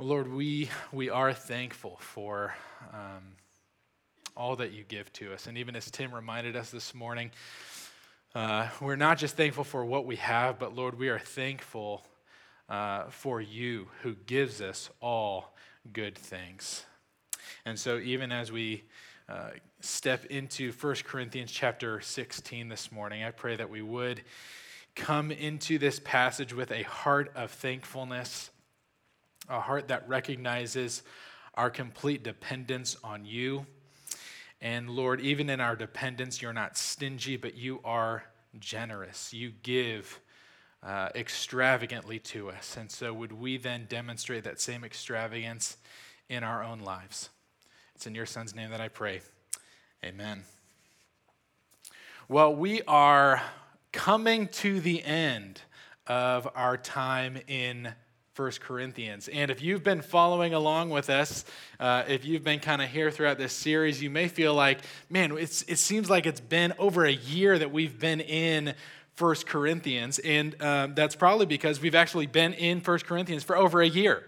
Well, 0.00 0.08
Lord, 0.08 0.32
we, 0.32 0.70
we 0.92 1.10
are 1.10 1.34
thankful 1.34 1.98
for 2.00 2.54
um, 2.94 3.34
all 4.34 4.56
that 4.56 4.72
you 4.72 4.82
give 4.82 5.12
to 5.12 5.34
us. 5.34 5.46
And 5.46 5.58
even 5.58 5.76
as 5.76 5.90
Tim 5.90 6.14
reminded 6.14 6.56
us 6.56 6.70
this 6.70 6.94
morning, 6.94 7.30
uh, 8.34 8.70
we're 8.80 8.96
not 8.96 9.18
just 9.18 9.36
thankful 9.36 9.62
for 9.62 9.84
what 9.84 10.06
we 10.06 10.16
have, 10.16 10.58
but 10.58 10.74
Lord, 10.74 10.98
we 10.98 11.10
are 11.10 11.18
thankful 11.18 12.02
uh, 12.70 13.10
for 13.10 13.42
you 13.42 13.88
who 14.00 14.14
gives 14.14 14.62
us 14.62 14.88
all 15.02 15.54
good 15.92 16.16
things. 16.16 16.86
And 17.66 17.78
so, 17.78 17.98
even 17.98 18.32
as 18.32 18.50
we 18.50 18.84
uh, 19.28 19.50
step 19.80 20.24
into 20.24 20.72
1 20.72 20.94
Corinthians 21.04 21.52
chapter 21.52 22.00
16 22.00 22.70
this 22.70 22.90
morning, 22.90 23.22
I 23.22 23.32
pray 23.32 23.54
that 23.54 23.68
we 23.68 23.82
would 23.82 24.22
come 24.94 25.30
into 25.30 25.76
this 25.76 26.00
passage 26.02 26.54
with 26.54 26.72
a 26.72 26.84
heart 26.84 27.30
of 27.34 27.50
thankfulness 27.50 28.48
a 29.50 29.60
heart 29.60 29.88
that 29.88 30.08
recognizes 30.08 31.02
our 31.54 31.68
complete 31.68 32.22
dependence 32.22 32.96
on 33.04 33.24
you. 33.24 33.66
And 34.62 34.88
Lord, 34.88 35.20
even 35.20 35.50
in 35.50 35.60
our 35.60 35.76
dependence, 35.76 36.40
you're 36.40 36.52
not 36.52 36.78
stingy, 36.78 37.36
but 37.36 37.56
you 37.56 37.80
are 37.84 38.24
generous. 38.58 39.32
You 39.32 39.52
give 39.62 40.20
uh, 40.82 41.08
extravagantly 41.14 42.18
to 42.18 42.50
us. 42.50 42.76
And 42.76 42.90
so, 42.90 43.12
would 43.12 43.32
we 43.32 43.56
then 43.56 43.86
demonstrate 43.88 44.44
that 44.44 44.60
same 44.60 44.84
extravagance 44.84 45.76
in 46.28 46.44
our 46.44 46.62
own 46.62 46.80
lives? 46.80 47.30
It's 47.94 48.06
in 48.06 48.14
your 48.14 48.26
son's 48.26 48.54
name 48.54 48.70
that 48.70 48.80
I 48.80 48.88
pray. 48.88 49.20
Amen. 50.04 50.44
Well, 52.28 52.54
we 52.54 52.80
are 52.82 53.42
coming 53.92 54.48
to 54.48 54.80
the 54.80 55.02
end 55.02 55.60
of 56.06 56.48
our 56.54 56.76
time 56.76 57.38
in 57.46 57.92
1 58.36 58.52
Corinthians. 58.60 59.28
And 59.28 59.50
if 59.50 59.60
you've 59.60 59.82
been 59.82 60.02
following 60.02 60.54
along 60.54 60.90
with 60.90 61.10
us, 61.10 61.44
uh, 61.80 62.04
if 62.06 62.24
you've 62.24 62.44
been 62.44 62.60
kind 62.60 62.80
of 62.80 62.88
here 62.88 63.10
throughout 63.10 63.38
this 63.38 63.52
series, 63.52 64.00
you 64.00 64.08
may 64.08 64.28
feel 64.28 64.54
like, 64.54 64.80
man, 65.08 65.36
it 65.36 65.48
seems 65.50 66.08
like 66.08 66.26
it's 66.26 66.40
been 66.40 66.72
over 66.78 67.04
a 67.04 67.12
year 67.12 67.58
that 67.58 67.72
we've 67.72 67.98
been 67.98 68.20
in 68.20 68.74
1 69.18 69.34
Corinthians. 69.46 70.20
And 70.20 70.60
um, 70.62 70.94
that's 70.94 71.16
probably 71.16 71.46
because 71.46 71.80
we've 71.80 71.94
actually 71.94 72.26
been 72.26 72.52
in 72.54 72.80
1 72.80 72.98
Corinthians 73.00 73.42
for 73.42 73.56
over 73.56 73.82
a 73.82 73.88
year. 73.88 74.24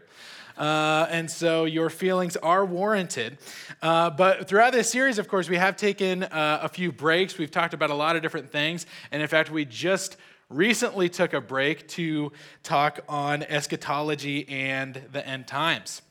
Uh, 0.57 1.07
and 1.11 1.31
so 1.31 1.65
your 1.65 1.89
feelings 1.89 2.37
are 2.37 2.65
warranted. 2.65 3.39
Uh, 3.81 4.11
but 4.11 4.49
throughout 4.49 4.73
this 4.73 4.91
series, 4.91 5.19
of 5.19 5.29
course, 5.29 5.49
we 5.49 5.57
have 5.57 5.77
taken 5.77 6.25
uh, 6.25 6.59
a 6.63 6.69
few 6.69 6.93
breaks. 6.93 7.39
We've 7.39 7.51
talked 7.51 7.73
about 7.73 7.91
a 7.91 7.95
lot 7.95 8.17
of 8.17 8.23
different 8.23 8.51
things. 8.51 8.85
And 9.11 9.23
in 9.23 9.29
fact, 9.29 9.51
we 9.51 9.65
just 9.65 10.17
recently 10.55 11.09
took 11.09 11.33
a 11.33 11.41
break 11.41 11.89
to 11.89 12.33
talk 12.63 13.01
on 13.09 13.43
eschatology 13.43 14.49
and 14.49 15.03
the 15.13 15.27
end 15.27 15.47
times. 15.47 16.03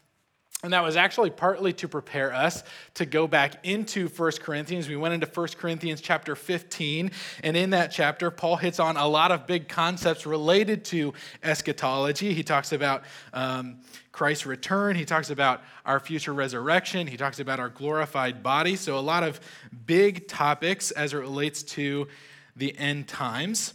And 0.63 0.73
that 0.73 0.83
was 0.83 0.95
actually 0.95 1.31
partly 1.31 1.73
to 1.73 1.87
prepare 1.87 2.31
us 2.31 2.63
to 2.93 3.07
go 3.07 3.27
back 3.27 3.65
into 3.65 4.07
1 4.07 4.31
Corinthians. 4.41 4.87
We 4.87 4.95
went 4.95 5.15
into 5.15 5.25
1 5.25 5.47
Corinthians 5.57 6.01
chapter 6.01 6.35
15, 6.35 7.09
and 7.43 7.57
in 7.57 7.71
that 7.71 7.87
chapter, 7.87 8.29
Paul 8.29 8.57
hits 8.57 8.79
on 8.79 8.95
a 8.95 9.07
lot 9.07 9.31
of 9.31 9.47
big 9.47 9.67
concepts 9.67 10.27
related 10.27 10.85
to 10.85 11.15
eschatology. 11.41 12.35
He 12.35 12.43
talks 12.43 12.73
about 12.73 13.03
um, 13.33 13.79
Christ's 14.11 14.45
return, 14.45 14.95
he 14.95 15.05
talks 15.05 15.31
about 15.31 15.63
our 15.83 15.99
future 15.99 16.33
resurrection, 16.33 17.07
he 17.07 17.17
talks 17.17 17.39
about 17.39 17.59
our 17.59 17.69
glorified 17.69 18.43
body. 18.43 18.75
So, 18.75 18.99
a 18.99 19.01
lot 19.01 19.23
of 19.23 19.39
big 19.87 20.27
topics 20.27 20.91
as 20.91 21.13
it 21.13 21.17
relates 21.17 21.63
to 21.63 22.07
the 22.55 22.77
end 22.77 23.07
times. 23.07 23.73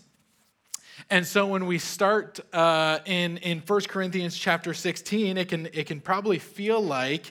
And 1.09 1.25
so 1.25 1.47
when 1.47 1.67
we 1.67 1.79
start 1.79 2.41
uh, 2.53 2.99
in, 3.05 3.37
in 3.39 3.61
1 3.61 3.81
Corinthians 3.83 4.37
chapter 4.37 4.75
16, 4.75 5.37
it 5.37 5.49
can, 5.49 5.67
it 5.73 5.87
can 5.87 6.01
probably 6.01 6.41
feel 6.41 6.81
like 6.81 7.31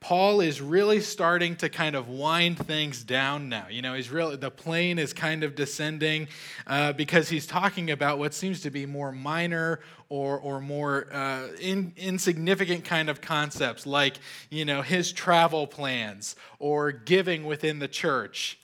Paul 0.00 0.40
is 0.40 0.62
really 0.62 1.00
starting 1.00 1.56
to 1.56 1.68
kind 1.68 1.94
of 1.94 2.08
wind 2.08 2.66
things 2.66 3.04
down 3.04 3.50
now. 3.50 3.66
You 3.68 3.82
know, 3.82 3.92
he's 3.92 4.08
really, 4.08 4.36
the 4.36 4.50
plane 4.50 4.98
is 4.98 5.12
kind 5.12 5.44
of 5.44 5.54
descending 5.54 6.28
uh, 6.66 6.94
because 6.94 7.28
he's 7.28 7.46
talking 7.46 7.90
about 7.90 8.18
what 8.18 8.32
seems 8.32 8.62
to 8.62 8.70
be 8.70 8.86
more 8.86 9.12
minor 9.12 9.80
or, 10.08 10.38
or 10.38 10.62
more 10.62 11.06
uh, 11.12 11.48
in, 11.60 11.92
insignificant 11.98 12.86
kind 12.86 13.10
of 13.10 13.20
concepts 13.20 13.84
like, 13.84 14.16
you 14.48 14.64
know, 14.64 14.80
his 14.80 15.12
travel 15.12 15.66
plans 15.66 16.36
or 16.58 16.90
giving 16.90 17.44
within 17.44 17.80
the 17.80 17.88
church. 17.88 18.58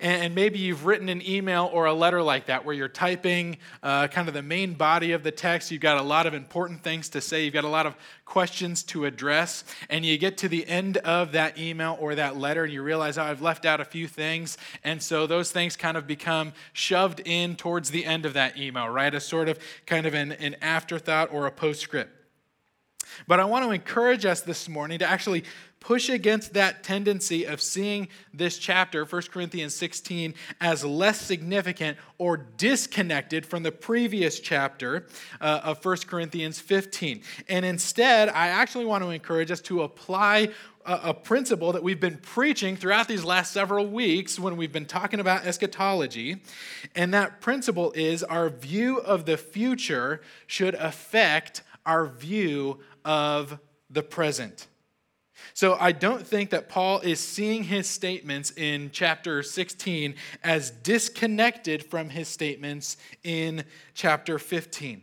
And 0.00 0.34
maybe 0.34 0.58
you've 0.58 0.86
written 0.86 1.08
an 1.08 1.22
email 1.26 1.68
or 1.72 1.86
a 1.86 1.92
letter 1.92 2.22
like 2.22 2.46
that 2.46 2.64
where 2.64 2.74
you're 2.74 2.88
typing 2.88 3.58
uh, 3.82 4.08
kind 4.08 4.28
of 4.28 4.34
the 4.34 4.42
main 4.42 4.74
body 4.74 5.12
of 5.12 5.22
the 5.22 5.30
text. 5.30 5.70
You've 5.70 5.82
got 5.82 5.98
a 5.98 6.02
lot 6.02 6.26
of 6.26 6.34
important 6.34 6.82
things 6.82 7.08
to 7.10 7.20
say, 7.20 7.44
you've 7.44 7.54
got 7.54 7.64
a 7.64 7.68
lot 7.68 7.86
of 7.86 7.96
questions 8.24 8.82
to 8.84 9.04
address, 9.04 9.64
and 9.88 10.06
you 10.06 10.16
get 10.16 10.38
to 10.38 10.48
the 10.48 10.66
end 10.66 10.96
of 10.98 11.32
that 11.32 11.58
email 11.58 11.98
or 12.00 12.14
that 12.14 12.36
letter 12.36 12.64
and 12.64 12.72
you 12.72 12.82
realize, 12.82 13.18
oh, 13.18 13.24
I've 13.24 13.42
left 13.42 13.66
out 13.66 13.80
a 13.80 13.84
few 13.84 14.06
things. 14.06 14.56
And 14.84 15.02
so 15.02 15.26
those 15.26 15.50
things 15.50 15.76
kind 15.76 15.96
of 15.96 16.06
become 16.06 16.52
shoved 16.72 17.20
in 17.24 17.56
towards 17.56 17.90
the 17.90 18.04
end 18.04 18.24
of 18.24 18.34
that 18.34 18.56
email, 18.56 18.88
right? 18.88 19.12
As 19.12 19.26
sort 19.26 19.48
of 19.48 19.58
kind 19.84 20.06
of 20.06 20.14
an, 20.14 20.32
an 20.32 20.56
afterthought 20.62 21.32
or 21.32 21.46
a 21.46 21.50
postscript. 21.50 22.16
But 23.26 23.40
I 23.40 23.44
want 23.44 23.64
to 23.64 23.72
encourage 23.72 24.24
us 24.24 24.40
this 24.40 24.68
morning 24.68 25.00
to 25.00 25.06
actually 25.06 25.44
push 25.80 26.10
against 26.10 26.52
that 26.52 26.84
tendency 26.84 27.44
of 27.44 27.60
seeing 27.60 28.08
this 28.32 28.58
chapter, 28.58 29.04
1 29.04 29.22
Corinthians 29.32 29.74
16, 29.74 30.34
as 30.60 30.84
less 30.84 31.20
significant 31.20 31.96
or 32.18 32.36
disconnected 32.36 33.46
from 33.46 33.62
the 33.62 33.72
previous 33.72 34.38
chapter 34.38 35.06
uh, 35.40 35.60
of 35.64 35.84
1 35.84 35.96
Corinthians 36.06 36.60
15. 36.60 37.22
And 37.48 37.64
instead, 37.64 38.28
I 38.28 38.48
actually 38.48 38.84
want 38.84 39.02
to 39.02 39.10
encourage 39.10 39.50
us 39.50 39.62
to 39.62 39.82
apply 39.82 40.50
a, 40.84 41.00
a 41.04 41.14
principle 41.14 41.72
that 41.72 41.82
we've 41.82 42.00
been 42.00 42.18
preaching 42.18 42.76
throughout 42.76 43.08
these 43.08 43.24
last 43.24 43.52
several 43.52 43.86
weeks 43.86 44.38
when 44.38 44.56
we've 44.56 44.72
been 44.72 44.86
talking 44.86 45.18
about 45.18 45.46
eschatology. 45.46 46.42
And 46.94 47.14
that 47.14 47.40
principle 47.40 47.92
is 47.92 48.22
our 48.22 48.50
view 48.50 48.98
of 48.98 49.24
the 49.24 49.36
future 49.36 50.20
should 50.46 50.74
affect 50.74 51.62
our 51.86 52.06
view 52.06 52.80
of 53.04 53.58
the 53.88 54.02
present. 54.02 54.66
So 55.54 55.76
I 55.80 55.92
don't 55.92 56.26
think 56.26 56.50
that 56.50 56.68
Paul 56.68 57.00
is 57.00 57.20
seeing 57.20 57.64
his 57.64 57.88
statements 57.88 58.52
in 58.52 58.90
chapter 58.92 59.42
16 59.42 60.14
as 60.42 60.70
disconnected 60.70 61.84
from 61.84 62.10
his 62.10 62.28
statements 62.28 62.96
in 63.22 63.64
chapter 63.94 64.38
15. 64.38 65.02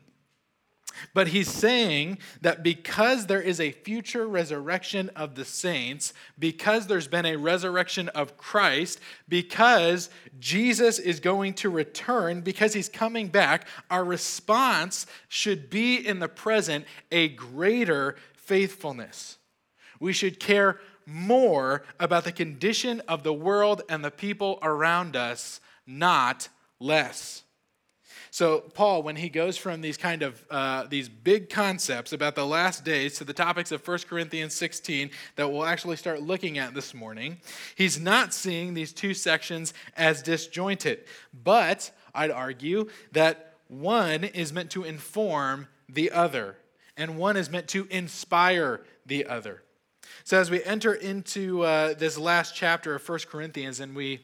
But 1.13 1.27
he's 1.27 1.49
saying 1.49 2.19
that 2.41 2.63
because 2.63 3.27
there 3.27 3.41
is 3.41 3.59
a 3.59 3.71
future 3.71 4.27
resurrection 4.27 5.09
of 5.15 5.35
the 5.35 5.45
saints, 5.45 6.13
because 6.37 6.87
there's 6.87 7.07
been 7.07 7.25
a 7.25 7.35
resurrection 7.35 8.09
of 8.09 8.37
Christ, 8.37 8.99
because 9.27 10.09
Jesus 10.39 10.99
is 10.99 11.19
going 11.19 11.53
to 11.55 11.69
return, 11.69 12.41
because 12.41 12.73
he's 12.73 12.89
coming 12.89 13.27
back, 13.27 13.67
our 13.89 14.03
response 14.03 15.05
should 15.27 15.69
be 15.69 15.95
in 15.95 16.19
the 16.19 16.29
present 16.29 16.85
a 17.11 17.29
greater 17.29 18.15
faithfulness. 18.35 19.37
We 19.99 20.13
should 20.13 20.39
care 20.39 20.79
more 21.05 21.83
about 21.99 22.25
the 22.25 22.31
condition 22.31 23.01
of 23.07 23.23
the 23.23 23.33
world 23.33 23.81
and 23.89 24.03
the 24.03 24.11
people 24.11 24.59
around 24.61 25.15
us, 25.15 25.61
not 25.85 26.49
less. 26.79 27.43
So 28.29 28.59
Paul, 28.59 29.03
when 29.03 29.15
he 29.15 29.29
goes 29.29 29.57
from 29.57 29.81
these 29.81 29.97
kind 29.97 30.21
of 30.21 30.45
uh, 30.51 30.85
these 30.87 31.09
big 31.09 31.49
concepts 31.49 32.13
about 32.13 32.35
the 32.35 32.45
last 32.45 32.83
days 32.83 33.15
to 33.17 33.23
the 33.23 33.33
topics 33.33 33.71
of 33.71 33.87
1 33.87 33.99
Corinthians 34.07 34.53
16 34.53 35.09
that 35.37 35.51
we'll 35.51 35.65
actually 35.65 35.95
start 35.95 36.21
looking 36.21 36.57
at 36.57 36.73
this 36.73 36.93
morning, 36.93 37.37
he's 37.75 37.99
not 37.99 38.33
seeing 38.33 38.73
these 38.73 38.93
two 38.93 39.13
sections 39.13 39.73
as 39.95 40.21
disjointed. 40.21 40.99
But 41.33 41.89
I'd 42.13 42.31
argue 42.31 42.89
that 43.13 43.55
one 43.69 44.23
is 44.23 44.53
meant 44.53 44.71
to 44.71 44.83
inform 44.83 45.67
the 45.89 46.11
other, 46.11 46.57
and 46.95 47.17
one 47.17 47.37
is 47.37 47.49
meant 47.49 47.67
to 47.69 47.87
inspire 47.89 48.81
the 49.05 49.25
other. 49.25 49.63
So, 50.23 50.39
as 50.39 50.49
we 50.49 50.63
enter 50.63 50.93
into 50.93 51.63
uh, 51.63 51.93
this 51.93 52.17
last 52.17 52.55
chapter 52.55 52.95
of 52.95 53.07
1 53.07 53.19
Corinthians, 53.29 53.79
and 53.79 53.95
we 53.95 54.19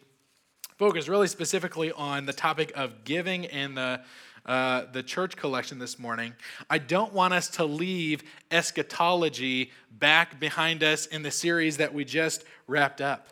focus 0.78 1.08
really 1.08 1.28
specifically 1.28 1.92
on 1.92 2.26
the 2.26 2.34
topic 2.34 2.72
of 2.76 3.04
giving 3.04 3.46
and 3.48 3.78
the 3.78 4.02
uh, 4.46 4.84
the 4.92 5.02
church 5.02 5.38
collection 5.38 5.80
this 5.80 5.98
morning, 5.98 6.34
I 6.70 6.78
don't 6.78 7.14
want 7.14 7.34
us 7.34 7.48
to 7.52 7.64
leave 7.64 8.24
eschatology 8.52 9.72
back 9.90 10.38
behind 10.38 10.84
us 10.84 11.06
in 11.06 11.24
the 11.24 11.32
series 11.32 11.78
that 11.78 11.94
we 11.94 12.04
just 12.04 12.44
wrapped 12.68 13.00
up. 13.00 13.30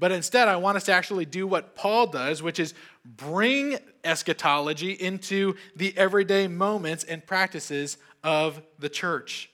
But 0.00 0.10
instead, 0.10 0.48
I 0.48 0.56
want 0.56 0.76
us 0.76 0.84
to 0.84 0.92
actually 0.92 1.26
do 1.26 1.46
what 1.46 1.76
Paul 1.76 2.08
does, 2.08 2.42
which 2.42 2.58
is 2.58 2.74
bring 3.04 3.78
eschatology 4.02 4.92
into 4.92 5.54
the 5.76 5.96
everyday 5.96 6.48
moments 6.48 7.04
and 7.04 7.24
practices 7.24 7.96
of 8.24 8.60
the 8.80 8.88
church. 8.88 9.50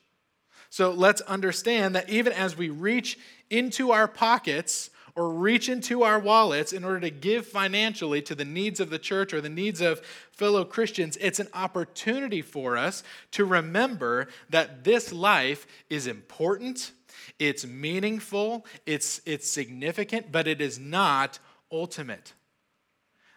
So 0.74 0.90
let's 0.90 1.20
understand 1.20 1.94
that 1.94 2.10
even 2.10 2.32
as 2.32 2.58
we 2.58 2.68
reach 2.68 3.16
into 3.48 3.92
our 3.92 4.08
pockets 4.08 4.90
or 5.14 5.32
reach 5.32 5.68
into 5.68 6.02
our 6.02 6.18
wallets 6.18 6.72
in 6.72 6.82
order 6.82 6.98
to 6.98 7.10
give 7.10 7.46
financially 7.46 8.20
to 8.22 8.34
the 8.34 8.44
needs 8.44 8.80
of 8.80 8.90
the 8.90 8.98
church 8.98 9.32
or 9.32 9.40
the 9.40 9.48
needs 9.48 9.80
of 9.80 10.00
fellow 10.32 10.64
Christians, 10.64 11.16
it's 11.20 11.38
an 11.38 11.46
opportunity 11.54 12.42
for 12.42 12.76
us 12.76 13.04
to 13.30 13.44
remember 13.44 14.26
that 14.50 14.82
this 14.82 15.12
life 15.12 15.64
is 15.90 16.08
important, 16.08 16.90
it's 17.38 17.64
meaningful, 17.64 18.66
it's, 18.84 19.20
it's 19.24 19.48
significant, 19.48 20.32
but 20.32 20.48
it 20.48 20.60
is 20.60 20.80
not 20.80 21.38
ultimate. 21.70 22.32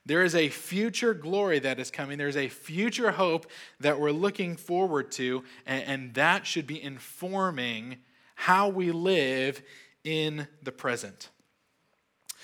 There 0.08 0.24
is 0.24 0.36
a 0.36 0.48
future 0.48 1.14
glory 1.14 1.60
that 1.60 1.82
is 1.82 1.92
coming. 1.92 2.18
There's 2.18 2.38
a 2.38 2.48
future 2.48 3.12
hope 3.12 3.46
that 3.82 4.00
we're 4.00 4.12
looking 4.12 4.56
forward 4.56 5.12
to, 5.14 5.44
and, 5.66 5.84
and 5.84 6.14
that 6.14 6.48
should 6.48 6.66
be 6.66 6.82
informing 6.82 7.98
how 8.36 8.70
we 8.70 8.94
live 8.94 9.62
in 10.06 10.48
the 10.64 10.72
present. 10.72 11.30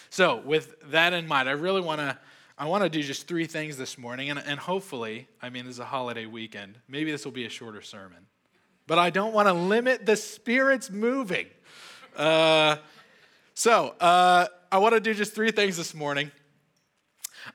So, 0.10 0.42
with 0.44 0.76
that 0.92 1.14
in 1.14 1.26
mind, 1.26 1.48
I 1.48 1.54
really 1.54 1.80
want 1.80 2.02
to 2.02 2.18
I 2.58 2.66
want 2.66 2.84
to 2.84 2.90
do 2.90 3.02
just 3.02 3.28
three 3.30 3.46
things 3.46 3.78
this 3.78 3.98
morning, 3.98 4.30
and, 4.30 4.40
and 4.46 4.60
hopefully, 4.60 5.30
I 5.42 5.50
mean, 5.50 5.66
this 5.66 5.76
is 5.76 5.80
a 5.80 5.86
holiday 5.86 6.26
weekend. 6.26 6.78
Maybe 6.90 7.12
this 7.12 7.24
will 7.24 7.32
be 7.32 7.46
a 7.46 7.50
shorter 7.50 7.82
sermon, 7.82 8.28
but 8.88 9.00
I 9.00 9.10
don't 9.10 9.34
want 9.34 9.48
to 9.48 9.54
limit 9.54 10.06
the 10.06 10.18
Spirit's 10.18 10.92
moving. 10.92 11.48
Uh, 12.14 12.76
so, 13.54 13.96
uh, 14.02 14.48
I 14.70 14.80
want 14.80 14.96
to 14.96 15.00
do 15.00 15.14
just 15.14 15.34
three 15.34 15.52
things 15.52 15.78
this 15.78 15.94
morning. 15.94 16.30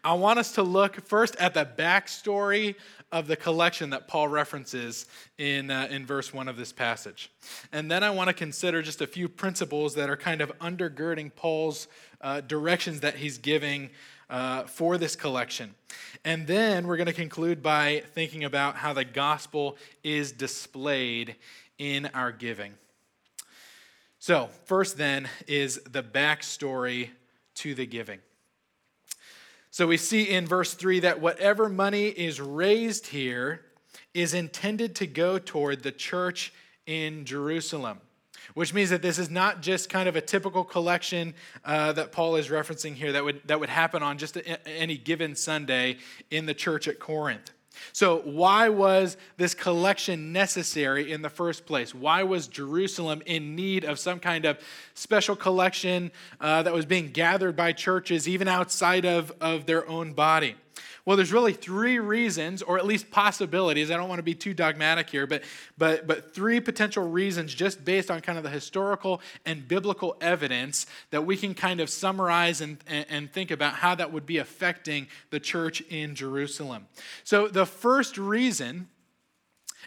I 0.04 0.14
want 0.14 0.38
us 0.38 0.52
to 0.52 0.62
look 0.62 1.06
first 1.06 1.36
at 1.36 1.54
the 1.54 1.66
backstory 1.66 2.74
of 3.10 3.26
the 3.26 3.36
collection 3.36 3.90
that 3.90 4.06
Paul 4.06 4.28
references 4.28 5.06
in, 5.38 5.70
uh, 5.70 5.88
in 5.90 6.04
verse 6.04 6.32
1 6.32 6.48
of 6.48 6.56
this 6.56 6.72
passage. 6.72 7.30
And 7.72 7.90
then 7.90 8.04
I 8.04 8.10
want 8.10 8.28
to 8.28 8.34
consider 8.34 8.82
just 8.82 9.00
a 9.00 9.06
few 9.06 9.28
principles 9.28 9.94
that 9.94 10.10
are 10.10 10.16
kind 10.16 10.40
of 10.40 10.56
undergirding 10.58 11.34
Paul's 11.34 11.88
uh, 12.20 12.42
directions 12.42 13.00
that 13.00 13.16
he's 13.16 13.38
giving 13.38 13.90
uh, 14.28 14.64
for 14.64 14.98
this 14.98 15.16
collection. 15.16 15.74
And 16.24 16.46
then 16.46 16.86
we're 16.86 16.98
going 16.98 17.06
to 17.06 17.12
conclude 17.12 17.62
by 17.62 18.02
thinking 18.14 18.44
about 18.44 18.76
how 18.76 18.92
the 18.92 19.04
gospel 19.04 19.78
is 20.04 20.32
displayed 20.32 21.36
in 21.78 22.06
our 22.12 22.32
giving. 22.32 22.74
So, 24.18 24.48
first 24.64 24.98
then 24.98 25.28
is 25.46 25.80
the 25.90 26.02
backstory 26.02 27.10
to 27.54 27.74
the 27.74 27.86
giving. 27.86 28.18
So 29.70 29.86
we 29.86 29.96
see 29.96 30.22
in 30.22 30.46
verse 30.46 30.74
3 30.74 31.00
that 31.00 31.20
whatever 31.20 31.68
money 31.68 32.08
is 32.08 32.40
raised 32.40 33.08
here 33.08 33.62
is 34.14 34.34
intended 34.34 34.94
to 34.96 35.06
go 35.06 35.38
toward 35.38 35.82
the 35.82 35.92
church 35.92 36.52
in 36.86 37.24
Jerusalem, 37.24 38.00
which 38.54 38.72
means 38.72 38.90
that 38.90 39.02
this 39.02 39.18
is 39.18 39.28
not 39.28 39.60
just 39.60 39.90
kind 39.90 40.08
of 40.08 40.16
a 40.16 40.20
typical 40.20 40.64
collection 40.64 41.34
uh, 41.64 41.92
that 41.92 42.12
Paul 42.12 42.36
is 42.36 42.48
referencing 42.48 42.94
here 42.94 43.12
that 43.12 43.24
would, 43.24 43.42
that 43.46 43.60
would 43.60 43.68
happen 43.68 44.02
on 44.02 44.16
just 44.16 44.38
any 44.66 44.96
given 44.96 45.34
Sunday 45.34 45.98
in 46.30 46.46
the 46.46 46.54
church 46.54 46.88
at 46.88 46.98
Corinth. 46.98 47.50
So, 47.92 48.18
why 48.24 48.68
was 48.68 49.16
this 49.36 49.54
collection 49.54 50.32
necessary 50.32 51.12
in 51.12 51.22
the 51.22 51.30
first 51.30 51.66
place? 51.66 51.94
Why 51.94 52.22
was 52.22 52.46
Jerusalem 52.46 53.22
in 53.26 53.54
need 53.56 53.84
of 53.84 53.98
some 53.98 54.20
kind 54.20 54.44
of 54.44 54.58
special 54.94 55.36
collection 55.36 56.10
uh, 56.40 56.62
that 56.62 56.72
was 56.72 56.86
being 56.86 57.10
gathered 57.10 57.56
by 57.56 57.72
churches, 57.72 58.28
even 58.28 58.48
outside 58.48 59.04
of, 59.04 59.32
of 59.40 59.66
their 59.66 59.88
own 59.88 60.12
body? 60.12 60.56
Well, 61.08 61.16
there's 61.16 61.32
really 61.32 61.54
three 61.54 61.98
reasons, 61.98 62.60
or 62.60 62.76
at 62.76 62.84
least 62.84 63.10
possibilities. 63.10 63.90
I 63.90 63.96
don't 63.96 64.10
want 64.10 64.18
to 64.18 64.22
be 64.22 64.34
too 64.34 64.52
dogmatic 64.52 65.08
here, 65.08 65.26
but, 65.26 65.42
but, 65.78 66.06
but 66.06 66.34
three 66.34 66.60
potential 66.60 67.08
reasons 67.08 67.54
just 67.54 67.82
based 67.82 68.10
on 68.10 68.20
kind 68.20 68.36
of 68.36 68.44
the 68.44 68.50
historical 68.50 69.22
and 69.46 69.66
biblical 69.66 70.18
evidence 70.20 70.84
that 71.08 71.24
we 71.24 71.38
can 71.38 71.54
kind 71.54 71.80
of 71.80 71.88
summarize 71.88 72.60
and, 72.60 72.76
and, 72.86 73.06
and 73.08 73.32
think 73.32 73.50
about 73.50 73.72
how 73.72 73.94
that 73.94 74.12
would 74.12 74.26
be 74.26 74.36
affecting 74.36 75.06
the 75.30 75.40
church 75.40 75.80
in 75.88 76.14
Jerusalem. 76.14 76.86
So, 77.24 77.48
the 77.48 77.64
first 77.64 78.18
reason, 78.18 78.86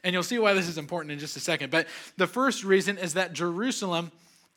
and 0.03 0.13
you'll 0.13 0.23
see 0.23 0.39
why 0.39 0.55
this 0.55 0.67
is 0.67 0.79
important 0.79 1.11
in 1.11 1.19
just 1.19 1.37
a 1.37 1.39
second, 1.39 1.69
but 1.69 1.85
the 2.17 2.25
first 2.25 2.63
reason 2.63 2.97
is 2.97 3.13
that 3.13 3.33
Jerusalem, 3.33 4.11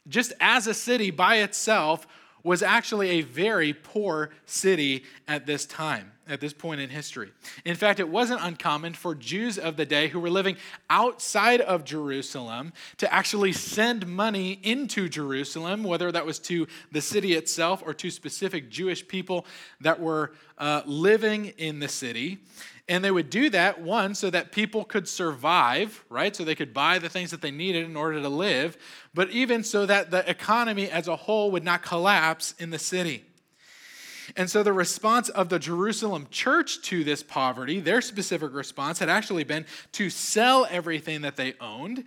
just 0.09 0.33
as 0.41 0.67
a 0.67 0.73
city 0.73 1.11
by 1.11 1.41
itself, 1.41 2.07
was 2.45 2.63
actually 2.63 3.09
a 3.11 3.21
very 3.23 3.73
poor 3.73 4.31
city 4.45 5.03
at 5.27 5.47
this 5.47 5.65
time, 5.65 6.13
at 6.29 6.41
this 6.41 6.53
point 6.53 6.79
in 6.79 6.91
history. 6.91 7.33
In 7.65 7.75
fact, 7.75 7.99
it 7.99 8.09
wasn't 8.09 8.41
uncommon 8.43 8.93
for 8.93 9.15
Jews 9.15 9.59
of 9.59 9.77
the 9.77 9.87
day 9.87 10.09
who 10.09 10.21
were 10.21 10.31
living 10.31 10.57
outside 10.91 11.63
of 11.63 11.85
Jerusalem 11.85 12.75
to 12.99 13.13
actually 13.13 13.53
send 13.53 14.07
money 14.07 14.61
into 14.63 15.09
Jerusalem, 15.09 15.83
whether 15.83 16.13
that 16.13 16.27
was 16.27 16.39
to 16.41 16.69
the 16.93 17.01
city 17.01 17.33
itself 17.33 17.83
or 17.85 17.95
to 17.95 18.11
specific 18.11 18.71
Jewish 18.71 19.09
people 19.09 19.47
that 19.81 19.99
were 19.99 20.33
uh, 20.59 20.83
living 20.85 21.47
in 21.57 21.81
the 21.81 21.89
city. 21.89 22.39
And 22.87 23.03
they 23.03 23.11
would 23.11 23.31
do 23.31 23.49
that, 23.51 23.81
one, 23.81 24.15
so 24.15 24.29
that 24.29 24.53
people 24.53 24.85
could 24.85 25.09
survive, 25.09 26.05
right? 26.11 26.37
So 26.37 26.45
they 26.45 26.55
could 26.55 26.75
buy 26.75 26.99
the 26.99 27.09
things 27.09 27.31
that 27.31 27.41
they 27.41 27.51
needed 27.51 27.87
in 27.87 27.97
order 27.97 28.21
to 28.21 28.29
live, 28.29 28.77
but 29.15 29.31
even 29.31 29.65
so 29.65 29.87
that 29.87 30.11
the 30.11 30.29
economy 30.29 30.91
as 30.91 31.09
a 31.09 31.17
whole 31.17 31.51
would 31.53 31.65
not 31.65 31.83
collapse 31.83 32.55
in 32.59 32.69
the 32.71 32.79
city. 32.79 33.25
And 34.37 34.51
so 34.51 34.63
the 34.63 34.73
response 34.73 35.29
of 35.31 35.49
the 35.49 35.59
Jerusalem 35.59 36.29
church 36.31 36.83
to 36.83 37.05
this 37.05 37.23
poverty, 37.23 37.81
their 37.81 38.01
specific 38.01 38.53
response 38.53 38.99
had 38.99 39.09
actually 39.09 39.45
been 39.45 39.67
to 39.93 40.11
sell 40.11 40.67
everything 40.71 41.23
that 41.23 41.37
they 41.37 41.55
owned 41.61 42.05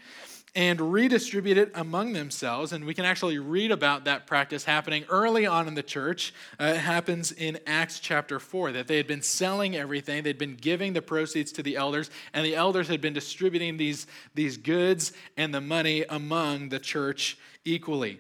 and 0.57 0.81
redistribute 0.92 1.56
it 1.56 1.71
among 1.75 2.13
themselves. 2.13 2.71
And 2.71 2.83
we 2.83 2.95
can 2.95 3.06
actually 3.06 3.38
read 3.38 3.69
about 3.69 4.06
that 4.06 4.25
practice 4.25 4.63
happening 4.63 5.06
early 5.07 5.45
on 5.45 5.68
in 5.68 5.75
the 5.75 5.83
church. 5.83 6.33
Uh, 6.59 6.74
it 6.75 6.77
happens 6.77 7.31
in 7.31 7.59
Acts 7.68 8.00
chapter 8.00 8.39
4 8.39 8.71
that 8.71 8.88
they 8.88 8.98
had 8.98 9.06
been 9.06 9.21
selling 9.21 9.75
everything, 9.75 10.24
they'd 10.24 10.39
been 10.39 10.56
giving 10.56 10.94
the 10.94 11.01
proceeds 11.01 11.51
to 11.51 11.63
the 11.63 11.75
elders, 11.75 12.09
and 12.33 12.44
the 12.44 12.56
elders 12.56 12.88
had 12.88 13.01
been 13.01 13.13
distributing 13.13 13.77
these, 13.77 14.07
these 14.33 14.57
goods 14.57 15.13
and 15.38 15.54
the 15.54 15.62
money 15.62 16.04
among 16.09 16.69
the 16.69 16.80
church 16.80 17.38
equally. 17.63 18.19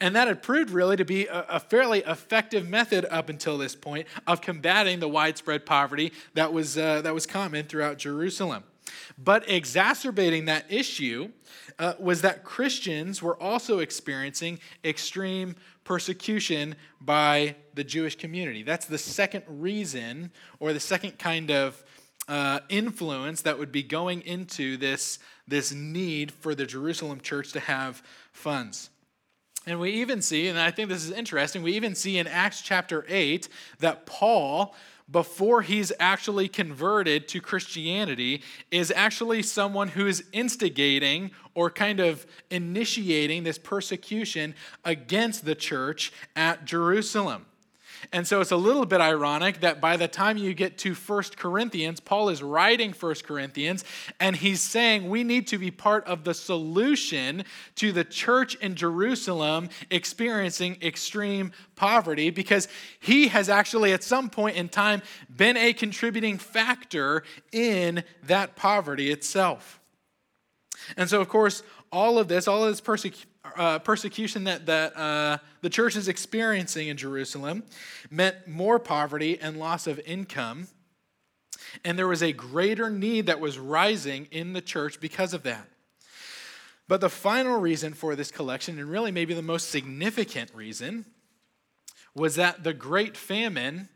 And 0.00 0.16
that 0.16 0.26
had 0.26 0.42
proved 0.42 0.70
really 0.70 0.96
to 0.96 1.04
be 1.04 1.28
a, 1.30 1.60
fairly 1.60 2.00
effective 2.00 2.68
method 2.68 3.06
up 3.10 3.28
until 3.28 3.56
this 3.58 3.76
point 3.76 4.08
of 4.26 4.40
combating 4.40 4.98
the 4.98 5.08
widespread 5.08 5.66
poverty 5.66 6.12
that 6.34 6.52
was, 6.52 6.76
uh, 6.76 7.00
that 7.02 7.14
was 7.14 7.26
common 7.26 7.66
throughout 7.66 7.96
Jerusalem. 7.98 8.64
But 9.18 9.48
exacerbating 9.48 10.46
that 10.46 10.66
issue 10.70 11.30
uh, 11.78 11.94
was 11.98 12.22
that 12.22 12.44
Christians 12.44 13.22
were 13.22 13.40
also 13.40 13.78
experiencing 13.78 14.58
extreme 14.84 15.56
persecution 15.84 16.76
by 17.00 17.56
the 17.74 17.84
Jewish 17.84 18.16
community. 18.16 18.62
That's 18.62 18.86
the 18.86 18.98
second 18.98 19.44
reason, 19.48 20.30
or 20.60 20.72
the 20.72 20.80
second 20.80 21.18
kind 21.18 21.50
of 21.50 21.82
uh, 22.28 22.60
influence 22.68 23.42
that 23.42 23.58
would 23.58 23.72
be 23.72 23.82
going 23.82 24.22
into 24.22 24.76
this, 24.76 25.18
this 25.48 25.72
need 25.72 26.32
for 26.32 26.54
the 26.54 26.66
Jerusalem 26.66 27.20
church 27.20 27.52
to 27.52 27.60
have 27.60 28.02
funds. 28.32 28.90
And 29.66 29.78
we 29.78 29.90
even 29.92 30.22
see, 30.22 30.48
and 30.48 30.58
I 30.58 30.70
think 30.72 30.88
this 30.88 31.04
is 31.04 31.12
interesting, 31.12 31.62
we 31.62 31.74
even 31.74 31.94
see 31.94 32.18
in 32.18 32.26
Acts 32.26 32.62
chapter 32.62 33.04
8 33.08 33.48
that 33.78 34.06
Paul 34.06 34.74
before 35.10 35.62
he's 35.62 35.92
actually 36.00 36.48
converted 36.48 37.28
to 37.28 37.40
Christianity 37.40 38.42
is 38.70 38.90
actually 38.94 39.42
someone 39.42 39.88
who 39.88 40.06
is 40.06 40.24
instigating 40.32 41.30
or 41.54 41.70
kind 41.70 42.00
of 42.00 42.26
initiating 42.50 43.44
this 43.44 43.58
persecution 43.58 44.54
against 44.84 45.44
the 45.44 45.54
church 45.54 46.12
at 46.34 46.64
Jerusalem. 46.64 47.46
And 48.10 48.26
so 48.26 48.40
it's 48.40 48.50
a 48.50 48.56
little 48.56 48.84
bit 48.84 49.00
ironic 49.00 49.60
that 49.60 49.80
by 49.80 49.96
the 49.96 50.08
time 50.08 50.36
you 50.36 50.54
get 50.54 50.78
to 50.78 50.94
First 50.94 51.36
Corinthians, 51.36 52.00
Paul 52.00 52.30
is 52.30 52.42
writing 52.42 52.92
First 52.92 53.24
Corinthians, 53.24 53.84
and 54.18 54.34
he's 54.34 54.60
saying 54.60 55.08
we 55.08 55.22
need 55.22 55.46
to 55.48 55.58
be 55.58 55.70
part 55.70 56.04
of 56.06 56.24
the 56.24 56.34
solution 56.34 57.44
to 57.76 57.92
the 57.92 58.04
church 58.04 58.54
in 58.56 58.74
Jerusalem 58.74 59.68
experiencing 59.90 60.78
extreme 60.82 61.52
poverty 61.76 62.30
because 62.30 62.66
he 62.98 63.28
has 63.28 63.48
actually, 63.48 63.92
at 63.92 64.02
some 64.02 64.30
point 64.30 64.56
in 64.56 64.68
time, 64.68 65.02
been 65.34 65.56
a 65.56 65.72
contributing 65.72 66.38
factor 66.38 67.22
in 67.52 68.02
that 68.24 68.56
poverty 68.56 69.10
itself. 69.10 69.80
And 70.96 71.08
so, 71.08 71.20
of 71.20 71.28
course, 71.28 71.62
all 71.92 72.18
of 72.18 72.28
this, 72.28 72.48
all 72.48 72.64
of 72.64 72.70
this 72.70 72.80
persecution, 72.80 73.28
uh, 73.56 73.78
persecution 73.80 74.44
that, 74.44 74.66
that 74.66 74.96
uh, 74.96 75.38
the 75.60 75.70
church 75.70 75.96
is 75.96 76.08
experiencing 76.08 76.88
in 76.88 76.96
Jerusalem 76.96 77.64
meant 78.10 78.46
more 78.46 78.78
poverty 78.78 79.38
and 79.40 79.58
loss 79.58 79.86
of 79.86 80.00
income. 80.00 80.68
And 81.84 81.98
there 81.98 82.08
was 82.08 82.22
a 82.22 82.32
greater 82.32 82.90
need 82.90 83.26
that 83.26 83.40
was 83.40 83.58
rising 83.58 84.28
in 84.30 84.52
the 84.52 84.60
church 84.60 85.00
because 85.00 85.34
of 85.34 85.42
that. 85.42 85.68
But 86.88 87.00
the 87.00 87.08
final 87.08 87.58
reason 87.58 87.94
for 87.94 88.14
this 88.14 88.30
collection, 88.30 88.78
and 88.78 88.90
really 88.90 89.10
maybe 89.10 89.34
the 89.34 89.42
most 89.42 89.70
significant 89.70 90.54
reason, 90.54 91.06
was 92.14 92.34
that 92.36 92.64
the 92.64 92.74
great 92.74 93.16
famine 93.16 93.88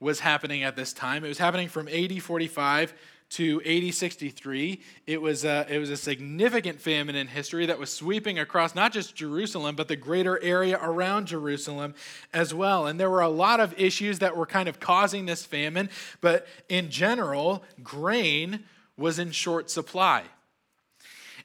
was 0.00 0.20
happening 0.20 0.62
at 0.62 0.76
this 0.76 0.92
time. 0.92 1.24
It 1.24 1.28
was 1.28 1.38
happening 1.38 1.68
from 1.68 1.88
AD 1.88 2.22
45 2.22 2.94
to 3.30 3.60
AD 3.66 3.92
63, 3.92 4.80
it 5.06 5.20
was, 5.20 5.44
a, 5.44 5.66
it 5.68 5.78
was 5.78 5.90
a 5.90 5.96
significant 5.96 6.80
famine 6.80 7.14
in 7.14 7.26
history 7.26 7.66
that 7.66 7.78
was 7.78 7.92
sweeping 7.92 8.38
across 8.38 8.74
not 8.74 8.92
just 8.92 9.14
Jerusalem, 9.14 9.76
but 9.76 9.88
the 9.88 9.96
greater 9.96 10.42
area 10.42 10.78
around 10.82 11.26
Jerusalem 11.26 11.94
as 12.32 12.54
well. 12.54 12.86
And 12.86 12.98
there 12.98 13.10
were 13.10 13.20
a 13.20 13.28
lot 13.28 13.60
of 13.60 13.78
issues 13.78 14.20
that 14.20 14.36
were 14.36 14.46
kind 14.46 14.68
of 14.68 14.80
causing 14.80 15.26
this 15.26 15.44
famine, 15.44 15.90
but 16.22 16.46
in 16.70 16.90
general, 16.90 17.62
grain 17.82 18.64
was 18.96 19.18
in 19.18 19.30
short 19.30 19.70
supply. 19.70 20.24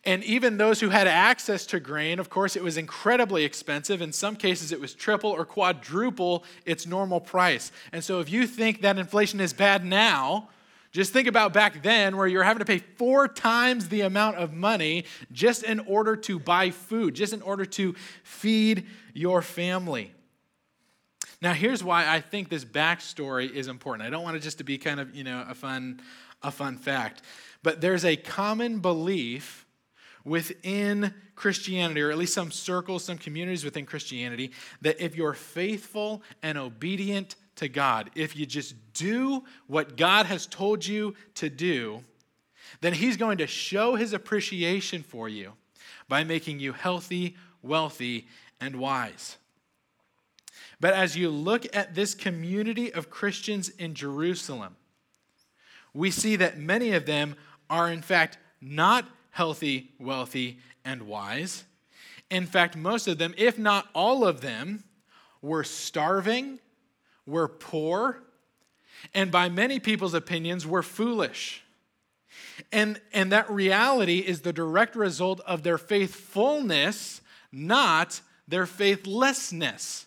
And 0.05 0.23
even 0.25 0.57
those 0.57 0.81
who 0.81 0.89
had 0.89 1.07
access 1.07 1.65
to 1.67 1.79
grain, 1.79 2.19
of 2.19 2.29
course, 2.29 2.55
it 2.55 2.63
was 2.63 2.75
incredibly 2.75 3.45
expensive. 3.45 4.01
In 4.01 4.11
some 4.11 4.35
cases, 4.35 4.71
it 4.71 4.81
was 4.81 4.93
triple 4.93 5.29
or 5.29 5.45
quadruple 5.45 6.43
its 6.65 6.85
normal 6.85 7.21
price. 7.21 7.71
And 7.93 8.03
so, 8.03 8.19
if 8.19 8.29
you 8.29 8.45
think 8.45 8.81
that 8.81 8.97
inflation 8.97 9.39
is 9.39 9.53
bad 9.53 9.85
now, 9.85 10.49
just 10.93 11.11
think 11.11 11.27
about 11.27 11.53
back 11.53 11.81
then 11.81 12.15
where 12.15 12.27
you're 12.27 12.43
having 12.43 12.59
to 12.59 12.65
pay 12.65 12.77
four 12.77 13.27
times 13.27 13.89
the 13.89 14.01
amount 14.01 14.37
of 14.37 14.53
money 14.53 15.05
just 15.31 15.63
in 15.63 15.79
order 15.81 16.15
to 16.15 16.37
buy 16.37 16.69
food, 16.69 17.15
just 17.15 17.33
in 17.33 17.41
order 17.41 17.65
to 17.65 17.95
feed 18.23 18.85
your 19.13 19.41
family. 19.41 20.13
Now, 21.41 21.53
here's 21.53 21.83
why 21.83 22.07
I 22.07 22.21
think 22.21 22.47
this 22.47 22.63
backstory 22.63 23.51
is 23.51 23.67
important. 23.67 24.07
I 24.07 24.11
don't 24.11 24.23
want 24.23 24.37
it 24.37 24.41
just 24.41 24.59
to 24.59 24.63
be 24.63 24.77
kind 24.77 24.99
of, 24.99 25.15
you 25.15 25.23
know, 25.23 25.43
a 25.49 25.55
fun, 25.55 25.99
a 26.43 26.51
fun 26.51 26.77
fact. 26.77 27.23
But 27.63 27.81
there's 27.81 28.05
a 28.05 28.15
common 28.15 28.79
belief 28.79 29.65
within 30.23 31.13
Christianity, 31.35 32.01
or 32.01 32.11
at 32.11 32.17
least 32.17 32.33
some 32.33 32.51
circles, 32.51 33.03
some 33.03 33.17
communities 33.17 33.65
within 33.65 33.85
Christianity, 33.85 34.51
that 34.81 35.01
if 35.01 35.15
you're 35.15 35.33
faithful 35.33 36.21
and 36.43 36.57
obedient 36.57 37.35
to 37.55 37.67
God, 37.67 38.09
if 38.15 38.35
you 38.35 38.45
just 38.45 38.75
do 38.93 39.43
what 39.67 39.97
God 39.97 40.25
has 40.25 40.45
told 40.47 40.85
you 40.85 41.15
to 41.35 41.49
do, 41.49 42.03
then 42.81 42.93
He's 42.93 43.17
going 43.17 43.37
to 43.37 43.47
show 43.47 43.95
His 43.95 44.13
appreciation 44.13 45.03
for 45.03 45.29
you 45.29 45.53
by 46.07 46.23
making 46.23 46.59
you 46.59 46.73
healthy, 46.73 47.35
wealthy, 47.61 48.27
and 48.59 48.77
wise. 48.77 49.37
But 50.79 50.93
as 50.93 51.15
you 51.15 51.29
look 51.29 51.65
at 51.75 51.95
this 51.95 52.13
community 52.13 52.93
of 52.93 53.09
Christians 53.09 53.69
in 53.69 53.93
Jerusalem, 53.93 54.75
we 55.93 56.11
see 56.11 56.35
that 56.35 56.57
many 56.57 56.91
of 56.91 57.05
them 57.05 57.35
are, 57.69 57.91
in 57.91 58.01
fact, 58.01 58.37
not 58.59 59.05
healthy, 59.29 59.91
wealthy, 59.99 60.59
and 60.83 61.03
wise. 61.03 61.63
In 62.29 62.45
fact, 62.45 62.75
most 62.75 63.07
of 63.07 63.17
them, 63.17 63.33
if 63.37 63.57
not 63.57 63.87
all 63.93 64.25
of 64.25 64.41
them, 64.41 64.83
were 65.41 65.63
starving, 65.63 66.59
were 67.25 67.47
poor, 67.47 68.23
and 69.13 69.31
by 69.31 69.49
many 69.49 69.79
people's 69.79 70.13
opinions, 70.13 70.65
were 70.65 70.83
foolish. 70.83 71.63
And, 72.71 72.99
and 73.13 73.31
that 73.31 73.49
reality 73.49 74.19
is 74.19 74.41
the 74.41 74.53
direct 74.53 74.95
result 74.95 75.39
of 75.41 75.63
their 75.63 75.77
faithfulness, 75.77 77.21
not 77.51 78.21
their 78.47 78.65
faithlessness. 78.65 80.05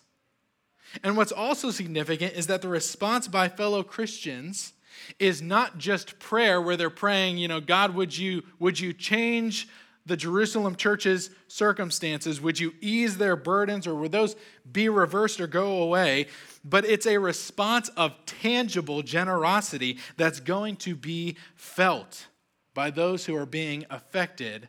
And 1.03 1.17
what's 1.17 1.33
also 1.33 1.71
significant 1.71 2.35
is 2.35 2.47
that 2.47 2.63
the 2.63 2.69
response 2.69 3.29
by 3.29 3.49
fellow 3.49 3.83
Christians 3.83 4.73
is 5.19 5.43
not 5.43 5.79
just 5.79 6.19
prayer 6.19 6.61
where 6.61 6.77
they're 6.77 6.91
praying, 6.91 7.39
you 7.39 7.49
know, 7.49 7.61
God, 7.61 7.95
would 7.95 8.17
you, 8.17 8.43
would 8.59 8.79
you 8.79 8.93
change 8.93 9.69
the 10.07 10.17
Jerusalem 10.17 10.77
church's 10.77 11.31
circumstances? 11.49 12.41
Would 12.41 12.59
you 12.59 12.73
ease 12.81 13.19
their 13.19 13.37
burdens 13.37 13.87
or 13.87 13.95
would 13.97 14.13
those 14.13 14.37
be 14.71 14.89
reversed 14.89 15.41
or 15.41 15.47
go 15.47 15.83
away? 15.83 16.27
But 16.65 16.85
it's 16.85 17.07
a 17.07 17.19
response 17.19 17.89
of 17.91 18.15
tangible 18.25 19.03
generosity 19.03 19.99
that's 20.17 20.41
going 20.41 20.77
to 20.77 20.95
be 20.95 21.37
felt 21.57 22.29
by 22.73 22.91
those 22.91 23.27
who 23.27 23.37
are 23.37 23.47
being 23.47 23.85
affected 23.91 24.69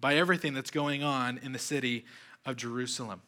by 0.00 0.14
everything 0.14 0.54
that's 0.54 0.70
going 0.70 1.02
on 1.02 1.38
in 1.38 1.52
the 1.52 1.58
city 1.58 2.04
of 2.46 2.56
Jerusalem. 2.56 3.20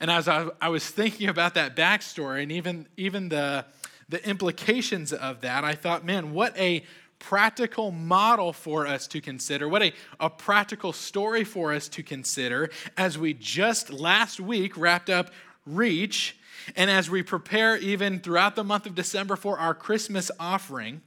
And 0.00 0.10
as 0.10 0.28
I, 0.28 0.48
I 0.60 0.68
was 0.68 0.88
thinking 0.88 1.28
about 1.28 1.54
that 1.54 1.76
backstory 1.76 2.42
and 2.42 2.52
even, 2.52 2.88
even 2.96 3.28
the, 3.28 3.64
the 4.08 4.26
implications 4.28 5.12
of 5.12 5.40
that, 5.42 5.64
I 5.64 5.74
thought, 5.74 6.04
man, 6.04 6.32
what 6.32 6.56
a 6.58 6.84
practical 7.28 7.90
model 7.90 8.52
for 8.52 8.86
us 8.86 9.06
to 9.08 9.20
consider, 9.20 9.66
what 9.66 9.82
a, 9.82 9.92
a 10.20 10.28
practical 10.28 10.92
story 10.92 11.42
for 11.42 11.72
us 11.72 11.88
to 11.88 12.02
consider 12.02 12.68
as 12.98 13.16
we 13.16 13.32
just 13.32 13.90
last 13.90 14.40
week 14.40 14.76
wrapped 14.76 15.08
up 15.08 15.30
Reach, 15.64 16.36
and 16.76 16.90
as 16.90 17.08
we 17.08 17.22
prepare 17.22 17.78
even 17.78 18.20
throughout 18.20 18.54
the 18.54 18.64
month 18.64 18.84
of 18.84 18.94
December 18.94 19.36
for 19.36 19.58
our 19.58 19.74
Christmas 19.74 20.30
offering. 20.38 21.00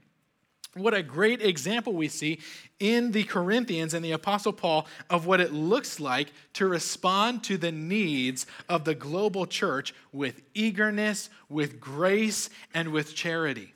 What 0.73 0.95
a 0.95 1.03
great 1.03 1.43
example 1.43 1.93
we 1.93 2.07
see 2.07 2.39
in 2.79 3.11
the 3.11 3.23
Corinthians 3.23 3.93
and 3.93 4.03
the 4.03 4.13
Apostle 4.13 4.53
Paul 4.53 4.87
of 5.11 5.27
what 5.27 5.39
it 5.39 5.53
looks 5.53 5.99
like 5.99 6.31
to 6.53 6.67
respond 6.67 7.43
to 7.43 7.57
the 7.57 7.71
needs 7.71 8.47
of 8.67 8.85
the 8.85 8.95
global 8.95 9.45
church 9.45 9.93
with 10.11 10.41
eagerness, 10.55 11.29
with 11.47 11.79
grace, 11.79 12.49
and 12.73 12.91
with 12.91 13.13
charity. 13.13 13.75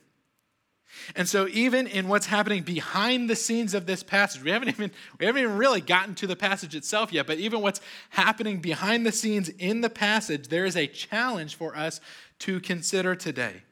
And 1.16 1.28
so, 1.28 1.48
even 1.48 1.86
in 1.86 2.08
what's 2.08 2.26
happening 2.26 2.62
behind 2.62 3.28
the 3.28 3.36
scenes 3.36 3.74
of 3.74 3.86
this 3.86 4.02
passage, 4.02 4.42
we 4.42 4.50
haven't 4.50 4.68
even 4.68 4.90
we 5.18 5.26
haven't 5.26 5.42
even 5.42 5.56
really 5.56 5.80
gotten 5.80 6.14
to 6.16 6.26
the 6.26 6.36
passage 6.36 6.74
itself 6.74 7.12
yet. 7.12 7.26
But 7.26 7.38
even 7.38 7.60
what's 7.60 7.80
happening 8.10 8.60
behind 8.60 9.06
the 9.06 9.12
scenes 9.12 9.48
in 9.48 9.80
the 9.80 9.90
passage, 9.90 10.48
there 10.48 10.64
is 10.64 10.76
a 10.76 10.86
challenge 10.86 11.54
for 11.54 11.76
us 11.76 12.00
to 12.40 12.60
consider 12.60 13.14
today. 13.14 13.62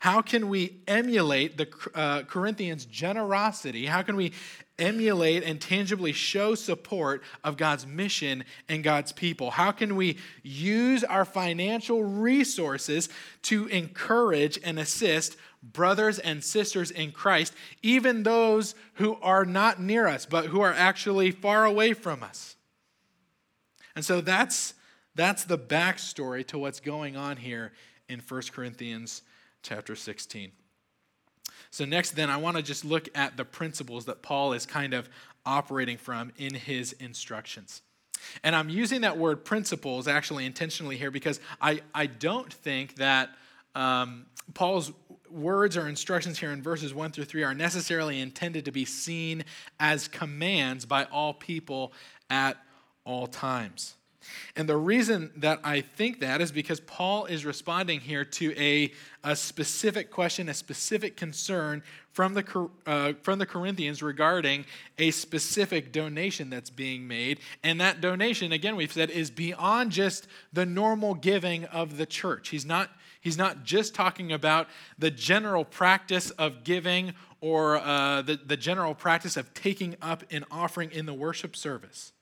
How 0.00 0.20
can 0.20 0.48
we 0.48 0.80
emulate 0.86 1.56
the 1.56 1.68
uh, 1.94 2.22
Corinthians' 2.22 2.84
generosity? 2.84 3.86
How 3.86 4.02
can 4.02 4.16
we 4.16 4.32
emulate 4.78 5.42
and 5.42 5.60
tangibly 5.60 6.12
show 6.12 6.54
support 6.54 7.22
of 7.42 7.56
God's 7.56 7.86
mission 7.86 8.44
and 8.68 8.84
God's 8.84 9.12
people? 9.12 9.50
How 9.50 9.72
can 9.72 9.96
we 9.96 10.18
use 10.42 11.02
our 11.04 11.24
financial 11.24 12.04
resources 12.04 13.08
to 13.42 13.66
encourage 13.68 14.58
and 14.62 14.78
assist 14.78 15.36
brothers 15.72 16.18
and 16.18 16.42
sisters 16.42 16.90
in 16.90 17.12
Christ, 17.12 17.54
even 17.82 18.22
those 18.22 18.74
who 18.94 19.16
are 19.22 19.44
not 19.44 19.80
near 19.80 20.06
us, 20.06 20.26
but 20.26 20.46
who 20.46 20.60
are 20.60 20.72
actually 20.72 21.30
far 21.30 21.64
away 21.64 21.92
from 21.92 22.22
us? 22.22 22.56
And 23.94 24.04
so 24.04 24.20
that's, 24.20 24.74
that's 25.14 25.44
the 25.44 25.58
backstory 25.58 26.46
to 26.48 26.58
what's 26.58 26.80
going 26.80 27.16
on 27.16 27.38
here 27.38 27.72
in 28.08 28.20
1 28.20 28.42
Corinthians 28.52 29.22
chapter 29.62 29.96
16. 29.96 30.52
So, 31.70 31.84
next, 31.84 32.12
then, 32.12 32.30
I 32.30 32.36
want 32.36 32.56
to 32.56 32.62
just 32.62 32.84
look 32.84 33.08
at 33.14 33.36
the 33.36 33.44
principles 33.44 34.06
that 34.06 34.22
Paul 34.22 34.52
is 34.52 34.64
kind 34.64 34.94
of 34.94 35.08
operating 35.44 35.98
from 35.98 36.32
in 36.38 36.54
his 36.54 36.92
instructions. 36.92 37.82
And 38.42 38.54
I'm 38.54 38.68
using 38.68 39.02
that 39.02 39.18
word 39.18 39.44
principles 39.44 40.08
actually 40.08 40.46
intentionally 40.46 40.96
here 40.96 41.10
because 41.10 41.40
I, 41.60 41.80
I 41.94 42.06
don't 42.06 42.52
think 42.52 42.96
that 42.96 43.30
um, 43.76 44.26
Paul's 44.54 44.92
words 45.30 45.76
or 45.76 45.88
instructions 45.88 46.38
here 46.38 46.50
in 46.50 46.62
verses 46.62 46.94
1 46.94 47.12
through 47.12 47.24
3 47.24 47.44
are 47.44 47.54
necessarily 47.54 48.20
intended 48.20 48.64
to 48.64 48.72
be 48.72 48.84
seen 48.84 49.44
as 49.78 50.08
commands 50.08 50.86
by 50.86 51.04
all 51.04 51.34
people 51.34 51.92
at 52.30 52.56
all 53.04 53.26
times. 53.26 53.96
And 54.56 54.68
the 54.68 54.76
reason 54.76 55.30
that 55.36 55.60
I 55.62 55.80
think 55.80 56.20
that 56.20 56.40
is 56.40 56.50
because 56.50 56.80
Paul 56.80 57.26
is 57.26 57.44
responding 57.44 58.00
here 58.00 58.24
to 58.24 58.58
a, 58.58 58.92
a 59.22 59.36
specific 59.36 60.10
question, 60.10 60.48
a 60.48 60.54
specific 60.54 61.16
concern 61.16 61.82
from 62.12 62.34
the, 62.34 62.70
uh, 62.86 63.12
from 63.22 63.38
the 63.38 63.46
Corinthians 63.46 64.02
regarding 64.02 64.64
a 64.98 65.10
specific 65.10 65.92
donation 65.92 66.50
that's 66.50 66.70
being 66.70 67.06
made. 67.06 67.40
And 67.62 67.80
that 67.80 68.00
donation, 68.00 68.52
again, 68.52 68.74
we've 68.74 68.92
said, 68.92 69.10
is 69.10 69.30
beyond 69.30 69.92
just 69.92 70.26
the 70.52 70.66
normal 70.66 71.14
giving 71.14 71.64
of 71.66 71.96
the 71.96 72.06
church. 72.06 72.48
He's 72.48 72.64
not, 72.64 72.90
he's 73.26 73.36
not 73.36 73.64
just 73.64 73.92
talking 73.92 74.30
about 74.30 74.68
the 74.98 75.10
general 75.10 75.64
practice 75.64 76.30
of 76.30 76.62
giving 76.62 77.12
or 77.40 77.76
uh, 77.78 78.22
the, 78.22 78.36
the 78.36 78.56
general 78.56 78.94
practice 78.94 79.36
of 79.36 79.52
taking 79.52 79.96
up 80.00 80.22
an 80.30 80.44
offering 80.48 80.92
in 80.92 81.06
the 81.06 81.14
worship 81.14 81.56
service 81.56 82.12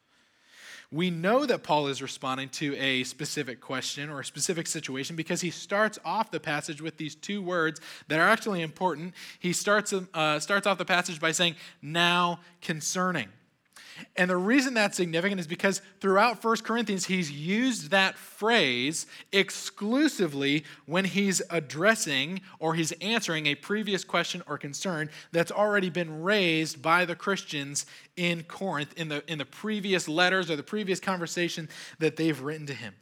we 0.91 1.11
know 1.11 1.45
that 1.45 1.65
Paul 1.65 1.89
is 1.89 2.01
responding 2.01 2.49
to 2.51 2.77
a 2.77 3.03
specific 3.03 3.61
question 3.61 4.11
or 4.11 4.21
a 4.21 4.25
specific 4.25 4.69
situation 4.69 5.17
because 5.17 5.41
he 5.41 5.51
starts 5.51 5.99
off 6.05 6.31
the 6.31 6.39
passage 6.39 6.81
with 6.81 6.99
these 6.99 7.17
two 7.17 7.43
words 7.43 7.81
that 8.07 8.21
are 8.21 8.29
actually 8.29 8.63
important. 8.63 9.13
He 9.41 9.53
starts, 9.53 9.93
uh, 9.93 10.39
starts 10.39 10.69
off 10.69 10.79
the 10.79 10.85
passage 10.85 11.19
by 11.19 11.33
saying, 11.33 11.57
now 11.83 12.39
concerning. 12.61 13.29
And 14.17 14.29
the 14.29 14.37
reason 14.37 14.75
that's 14.75 14.97
significant 14.97 15.41
is 15.41 15.47
because 15.47 15.81
throughout 16.01 16.43
1 16.43 16.57
Corinthians, 16.59 17.07
he's 17.07 17.31
used 17.31 17.91
that 17.91 18.17
phrase 18.17 19.07
exclusively 19.33 20.65
when 20.87 21.05
he's 21.05 21.41
addressing 21.51 22.41
or 22.59 22.75
he's 22.75 22.93
answering 23.01 23.47
a 23.47 23.55
previous 23.55 24.05
question 24.05 24.43
or 24.47 24.59
concern 24.59 25.11
that's 25.33 25.53
already 25.53 25.91
been 25.91 26.23
raised 26.23 26.83
by 26.83 27.05
the 27.05 27.15
Christians 27.15 27.87
in 28.17 28.43
Corinth 28.45 28.93
in 28.97 29.09
the, 29.09 29.23
in 29.31 29.39
the 29.39 29.45
previous 29.45 30.09
letters 30.09 30.51
or 30.51 30.57
the 30.57 30.63
previous 30.63 31.01
conversation 31.01 31.69
that 31.99 32.17
they've 32.17 32.41
written 32.41 32.67
to 32.67 32.75
him. 32.75 32.95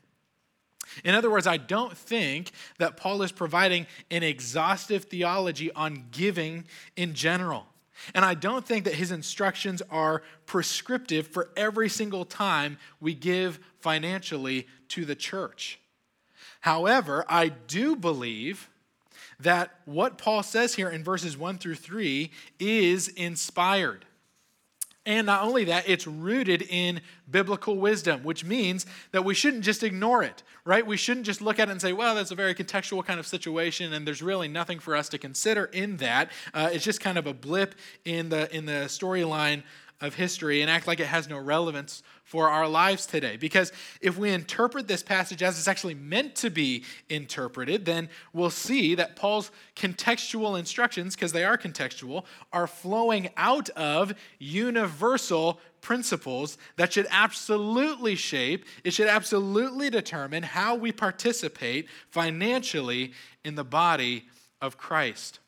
In 1.05 1.15
other 1.15 1.31
words, 1.31 1.47
I 1.47 1.57
don't 1.57 1.97
think 1.97 2.51
that 2.79 2.97
Paul 2.97 3.23
is 3.23 3.33
providing 3.33 3.87
an 4.11 4.23
exhaustive 4.23 5.05
theology 5.05 5.73
on 5.73 6.07
giving 6.11 6.65
in 6.97 7.15
general. 7.15 7.67
And 8.15 8.25
I 8.25 8.35
don't 8.35 8.67
think 8.67 8.85
that 8.85 8.95
his 8.95 9.11
instructions 9.11 9.83
are 9.91 10.23
prescriptive 10.47 11.27
for 11.27 11.51
every 11.57 11.89
single 11.89 12.25
time 12.25 12.79
we 13.01 13.15
give 13.15 13.59
financially 13.81 14.67
to 14.89 15.05
the 15.05 15.15
church. 15.15 15.79
However, 16.61 17.25
I 17.29 17.49
do 17.49 17.97
believe 17.97 18.69
that 19.41 19.75
what 19.85 20.19
Paul 20.19 20.43
says 20.43 20.75
here 20.75 20.89
in 20.89 21.03
verses 21.03 21.37
1 21.37 21.59
through 21.59 21.75
3 21.75 22.31
is 22.59 23.09
inspired. 23.09 24.05
And 25.05 25.27
not 25.27 25.43
only 25.43 25.65
that, 25.65 25.89
it's 25.89 26.07
rooted 26.07 26.63
in 26.63 27.01
biblical 27.29 27.77
wisdom, 27.77 28.23
which 28.23 28.45
means 28.45 28.87
that 29.11 29.25
we 29.25 29.35
shouldn't 29.35 29.65
just 29.65 29.83
ignore 29.83 30.23
it, 30.23 30.45
right? 30.65 30.87
We 30.87 30.97
shouldn't 30.97 31.27
just 31.27 31.43
look 31.43 31.59
at 31.59 31.69
it 31.69 31.73
and 31.73 31.81
say, 31.81 31.93
well, 31.93 32.15
that's 32.15 32.31
a 32.31 32.37
very 32.37 32.55
contextual 32.55 33.05
kind 33.05 33.19
of 33.19 33.27
situation, 33.27 33.93
and 33.93 34.07
there's 34.07 34.23
really 34.23 34.47
nothing 34.47 34.79
for 34.79 34.95
us 34.95 35.09
to 35.09 35.19
consider 35.19 35.65
in 35.65 35.97
that. 35.97 36.31
Uh, 36.55 36.71
it's 36.73 36.85
just 36.85 37.01
kind 37.01 37.19
of 37.19 37.27
a 37.27 37.35
blip 37.35 37.75
in 38.05 38.29
the, 38.29 38.55
in 38.55 38.65
the 38.67 38.85
storyline 38.87 39.65
of 40.03 40.17
history 40.17 40.61
and 40.61 40.71
act 40.71 40.87
like 40.87 41.01
it 41.01 41.07
has 41.07 41.29
no 41.29 41.39
relevance 41.39 42.03
for 42.25 42.51
our 42.51 42.69
lives 42.69 43.07
today. 43.07 43.37
Because 43.37 43.73
if 44.01 44.19
we 44.19 44.31
interpret 44.31 44.89
this 44.89 45.03
passage 45.03 45.43
as 45.43 45.59
it's 45.59 45.69
actually 45.69 45.95
meant 45.95 46.35
to 46.37 46.51
be 46.51 46.85
interpreted, 47.09 47.85
then 47.85 48.09
we'll 48.33 48.51
see 48.51 48.95
that 48.97 49.17
Paul's 49.17 49.51
contextual 49.77 50.59
instructions, 50.59 51.15
because 51.15 51.33
they 51.33 51.45
are 51.45 51.57
contextual, 51.57 52.25
are 52.53 52.67
flowing 52.67 53.31
out 53.37 53.71
of 53.71 54.13
universal 54.39 55.61
principles 55.81 56.59
that 56.77 56.93
should 56.93 57.07
absolutely 57.11 58.15
shape, 58.15 58.65
it 58.85 58.93
should 58.93 59.09
absolutely 59.09 59.89
determine 59.89 60.43
how 60.43 60.75
we 60.75 60.93
participate 60.93 61.89
financially 62.09 63.13
in 63.45 63.55
the 63.55 63.65
body 63.65 64.27
of 64.61 64.77
Christ. 64.77 65.41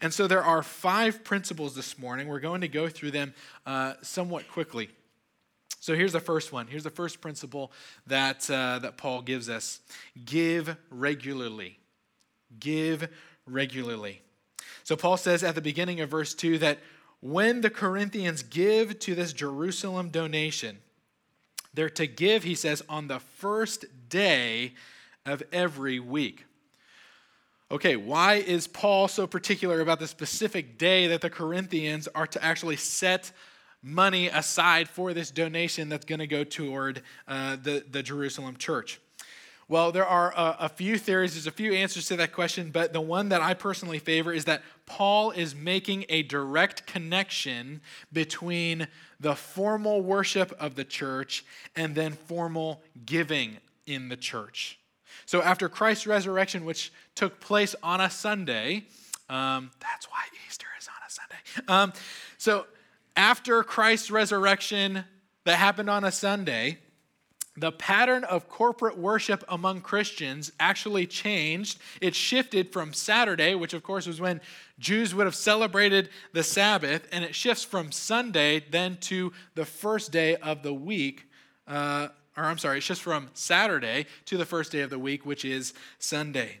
And 0.00 0.12
so 0.12 0.26
there 0.26 0.42
are 0.42 0.62
five 0.62 1.24
principles 1.24 1.74
this 1.74 1.98
morning. 1.98 2.28
We're 2.28 2.40
going 2.40 2.60
to 2.62 2.68
go 2.68 2.88
through 2.88 3.12
them 3.12 3.34
uh, 3.66 3.94
somewhat 4.02 4.48
quickly. 4.48 4.90
So 5.80 5.94
here's 5.94 6.12
the 6.12 6.20
first 6.20 6.52
one. 6.52 6.66
Here's 6.66 6.84
the 6.84 6.90
first 6.90 7.20
principle 7.20 7.70
that, 8.06 8.48
uh, 8.50 8.78
that 8.80 8.96
Paul 8.96 9.20
gives 9.20 9.50
us 9.50 9.80
give 10.24 10.76
regularly. 10.90 11.78
Give 12.58 13.08
regularly. 13.46 14.22
So 14.84 14.96
Paul 14.96 15.16
says 15.16 15.42
at 15.42 15.54
the 15.54 15.60
beginning 15.60 16.00
of 16.00 16.10
verse 16.10 16.34
2 16.34 16.58
that 16.58 16.78
when 17.20 17.60
the 17.60 17.70
Corinthians 17.70 18.42
give 18.42 18.98
to 19.00 19.14
this 19.14 19.32
Jerusalem 19.32 20.10
donation, 20.10 20.78
they're 21.74 21.90
to 21.90 22.06
give, 22.06 22.44
he 22.44 22.54
says, 22.54 22.82
on 22.88 23.08
the 23.08 23.18
first 23.18 23.84
day 24.08 24.74
of 25.26 25.42
every 25.52 25.98
week. 25.98 26.44
Okay, 27.74 27.96
why 27.96 28.34
is 28.34 28.68
Paul 28.68 29.08
so 29.08 29.26
particular 29.26 29.80
about 29.80 29.98
the 29.98 30.06
specific 30.06 30.78
day 30.78 31.08
that 31.08 31.20
the 31.20 31.28
Corinthians 31.28 32.06
are 32.14 32.28
to 32.28 32.42
actually 32.42 32.76
set 32.76 33.32
money 33.82 34.28
aside 34.28 34.88
for 34.88 35.12
this 35.12 35.32
donation 35.32 35.88
that's 35.88 36.04
going 36.04 36.20
to 36.20 36.28
go 36.28 36.44
toward 36.44 37.02
uh, 37.26 37.56
the, 37.56 37.84
the 37.90 38.00
Jerusalem 38.00 38.56
church? 38.58 39.00
Well, 39.66 39.90
there 39.90 40.06
are 40.06 40.32
a, 40.36 40.56
a, 40.60 40.68
few 40.68 40.96
theories, 40.96 41.34
there's 41.34 41.48
a 41.48 41.50
few 41.50 41.72
answers 41.72 42.06
to 42.06 42.16
that 42.18 42.32
question, 42.32 42.70
but 42.70 42.92
the 42.92 43.00
one 43.00 43.30
that 43.30 43.42
I 43.42 43.54
personally 43.54 43.98
favor 43.98 44.32
is 44.32 44.44
that 44.44 44.62
Paul 44.86 45.32
is 45.32 45.52
making 45.52 46.04
a 46.08 46.22
direct 46.22 46.86
connection 46.86 47.80
between 48.12 48.86
the 49.18 49.34
formal 49.34 50.00
worship 50.00 50.54
of 50.60 50.76
the 50.76 50.84
church 50.84 51.44
and 51.74 51.96
then 51.96 52.12
formal 52.12 52.82
giving 53.04 53.56
in 53.84 54.10
the 54.10 54.16
church. 54.16 54.78
So, 55.26 55.42
after 55.42 55.68
Christ's 55.68 56.06
resurrection, 56.06 56.64
which 56.64 56.92
took 57.14 57.40
place 57.40 57.74
on 57.82 58.00
a 58.00 58.10
Sunday, 58.10 58.84
um, 59.28 59.70
that's 59.80 60.06
why 60.10 60.22
Easter 60.46 60.66
is 60.78 60.88
on 60.88 60.94
a 61.06 61.10
Sunday. 61.10 61.72
Um, 61.72 61.92
so, 62.38 62.66
after 63.16 63.62
Christ's 63.62 64.10
resurrection 64.10 65.04
that 65.44 65.56
happened 65.56 65.88
on 65.90 66.04
a 66.04 66.12
Sunday, 66.12 66.78
the 67.56 67.70
pattern 67.70 68.24
of 68.24 68.48
corporate 68.48 68.98
worship 68.98 69.44
among 69.48 69.80
Christians 69.80 70.50
actually 70.58 71.06
changed. 71.06 71.78
It 72.00 72.14
shifted 72.14 72.72
from 72.72 72.92
Saturday, 72.92 73.54
which 73.54 73.74
of 73.74 73.84
course 73.84 74.06
was 74.06 74.20
when 74.20 74.40
Jews 74.78 75.14
would 75.14 75.26
have 75.26 75.36
celebrated 75.36 76.08
the 76.32 76.42
Sabbath, 76.42 77.06
and 77.12 77.24
it 77.24 77.34
shifts 77.34 77.62
from 77.62 77.92
Sunday 77.92 78.64
then 78.70 78.96
to 79.02 79.32
the 79.54 79.64
first 79.64 80.10
day 80.10 80.34
of 80.36 80.64
the 80.64 80.74
week. 80.74 81.26
Uh, 81.68 82.08
or 82.36 82.44
I'm 82.44 82.58
sorry, 82.58 82.78
it's 82.78 82.86
just 82.86 83.02
from 83.02 83.28
Saturday 83.34 84.06
to 84.26 84.36
the 84.36 84.44
first 84.44 84.72
day 84.72 84.80
of 84.80 84.90
the 84.90 84.98
week, 84.98 85.24
which 85.24 85.44
is 85.44 85.74
Sunday. 85.98 86.58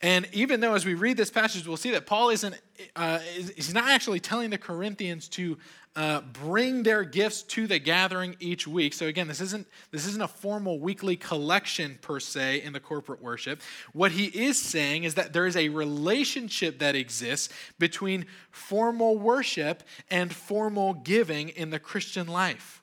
And 0.00 0.26
even 0.32 0.60
though 0.60 0.74
as 0.74 0.86
we 0.86 0.94
read 0.94 1.16
this 1.16 1.30
passage, 1.30 1.66
we'll 1.66 1.76
see 1.76 1.90
that 1.90 2.06
Paul 2.06 2.30
isn't, 2.30 2.58
uh, 2.96 3.18
he's 3.18 3.74
not 3.74 3.88
actually 3.88 4.20
telling 4.20 4.50
the 4.50 4.58
Corinthians 4.58 5.28
to 5.30 5.58
uh, 5.94 6.22
bring 6.22 6.82
their 6.82 7.04
gifts 7.04 7.42
to 7.42 7.66
the 7.66 7.78
gathering 7.78 8.34
each 8.40 8.66
week. 8.66 8.94
So 8.94 9.06
again, 9.06 9.28
this 9.28 9.42
isn't 9.42 9.66
this 9.90 10.06
isn't 10.06 10.22
a 10.22 10.28
formal 10.28 10.80
weekly 10.80 11.16
collection 11.16 11.98
per 12.00 12.18
se 12.18 12.62
in 12.62 12.72
the 12.72 12.80
corporate 12.80 13.22
worship. 13.22 13.60
What 13.92 14.12
he 14.12 14.26
is 14.26 14.58
saying 14.58 15.04
is 15.04 15.14
that 15.16 15.34
there 15.34 15.46
is 15.46 15.56
a 15.56 15.68
relationship 15.68 16.78
that 16.78 16.96
exists 16.96 17.52
between 17.78 18.24
formal 18.50 19.18
worship 19.18 19.82
and 20.10 20.32
formal 20.32 20.94
giving 20.94 21.50
in 21.50 21.68
the 21.68 21.78
Christian 21.78 22.26
life. 22.26 22.81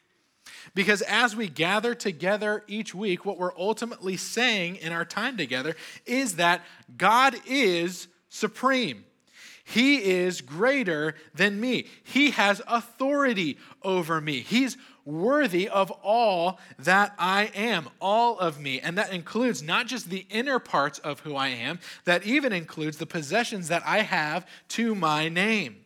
Because 0.76 1.02
as 1.04 1.36
we 1.36 1.48
gather 1.48 1.96
together 1.96 2.64
each 2.68 2.94
week, 2.94 3.26
what 3.26 3.38
we're 3.38 3.58
ultimately 3.58 4.18
saying 4.18 4.78
in 4.78 4.92
our 4.92 5.06
time 5.06 5.38
together 5.38 5.76
is 6.06 6.36
that 6.36 6.62
God 6.98 7.36
is 7.48 8.08
supreme. 8.30 9.06
He 9.64 9.98
is 10.04 10.42
greater 10.42 11.14
than 11.36 11.62
me. 11.62 11.86
He 12.04 12.32
has 12.32 12.62
authority 12.68 13.58
over 13.84 14.20
me. 14.20 14.40
He's 14.40 14.78
worthy 15.06 15.70
of 15.70 15.92
all 16.04 16.60
that 16.80 17.14
I 17.20 17.52
am, 17.54 17.90
all 18.02 18.40
of 18.40 18.60
me. 18.60 18.80
And 18.80 18.98
that 18.98 19.14
includes 19.14 19.62
not 19.62 19.88
just 19.88 20.10
the 20.10 20.26
inner 20.30 20.58
parts 20.58 20.98
of 21.00 21.20
who 21.20 21.36
I 21.36 21.50
am, 21.50 21.80
that 22.06 22.26
even 22.26 22.52
includes 22.52 22.98
the 22.98 23.06
possessions 23.06 23.68
that 23.68 23.84
I 23.86 24.02
have 24.02 24.48
to 24.70 24.96
my 24.96 25.30
name. 25.30 25.78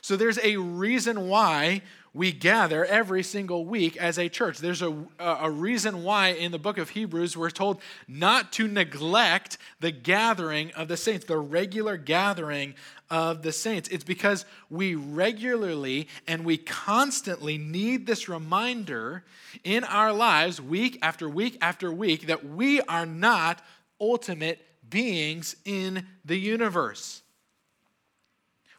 So 0.00 0.16
there's 0.16 0.38
a 0.38 0.56
reason 0.56 1.28
why 1.28 1.82
we 2.14 2.32
gather 2.32 2.84
every 2.84 3.22
single 3.22 3.64
week 3.64 3.96
as 3.96 4.18
a 4.18 4.28
church. 4.28 4.58
There's 4.58 4.82
a, 4.82 4.94
a 5.18 5.50
reason 5.50 6.02
why 6.02 6.28
in 6.28 6.52
the 6.52 6.58
book 6.58 6.78
of 6.78 6.90
Hebrews 6.90 7.36
we're 7.36 7.50
told 7.50 7.80
not 8.06 8.52
to 8.54 8.66
neglect 8.66 9.58
the 9.80 9.90
gathering 9.90 10.72
of 10.72 10.88
the 10.88 10.96
saints, 10.96 11.26
the 11.26 11.38
regular 11.38 11.96
gathering 11.96 12.74
of 13.10 13.42
the 13.42 13.52
saints. 13.52 13.88
It's 13.88 14.04
because 14.04 14.44
we 14.70 14.94
regularly 14.94 16.08
and 16.26 16.44
we 16.44 16.56
constantly 16.56 17.58
need 17.58 18.06
this 18.06 18.28
reminder 18.28 19.24
in 19.64 19.84
our 19.84 20.12
lives, 20.12 20.60
week 20.60 20.98
after 21.02 21.28
week 21.28 21.58
after 21.60 21.92
week, 21.92 22.26
that 22.26 22.44
we 22.44 22.80
are 22.82 23.06
not 23.06 23.62
ultimate 24.00 24.60
beings 24.88 25.56
in 25.64 26.06
the 26.24 26.36
universe. 26.36 27.22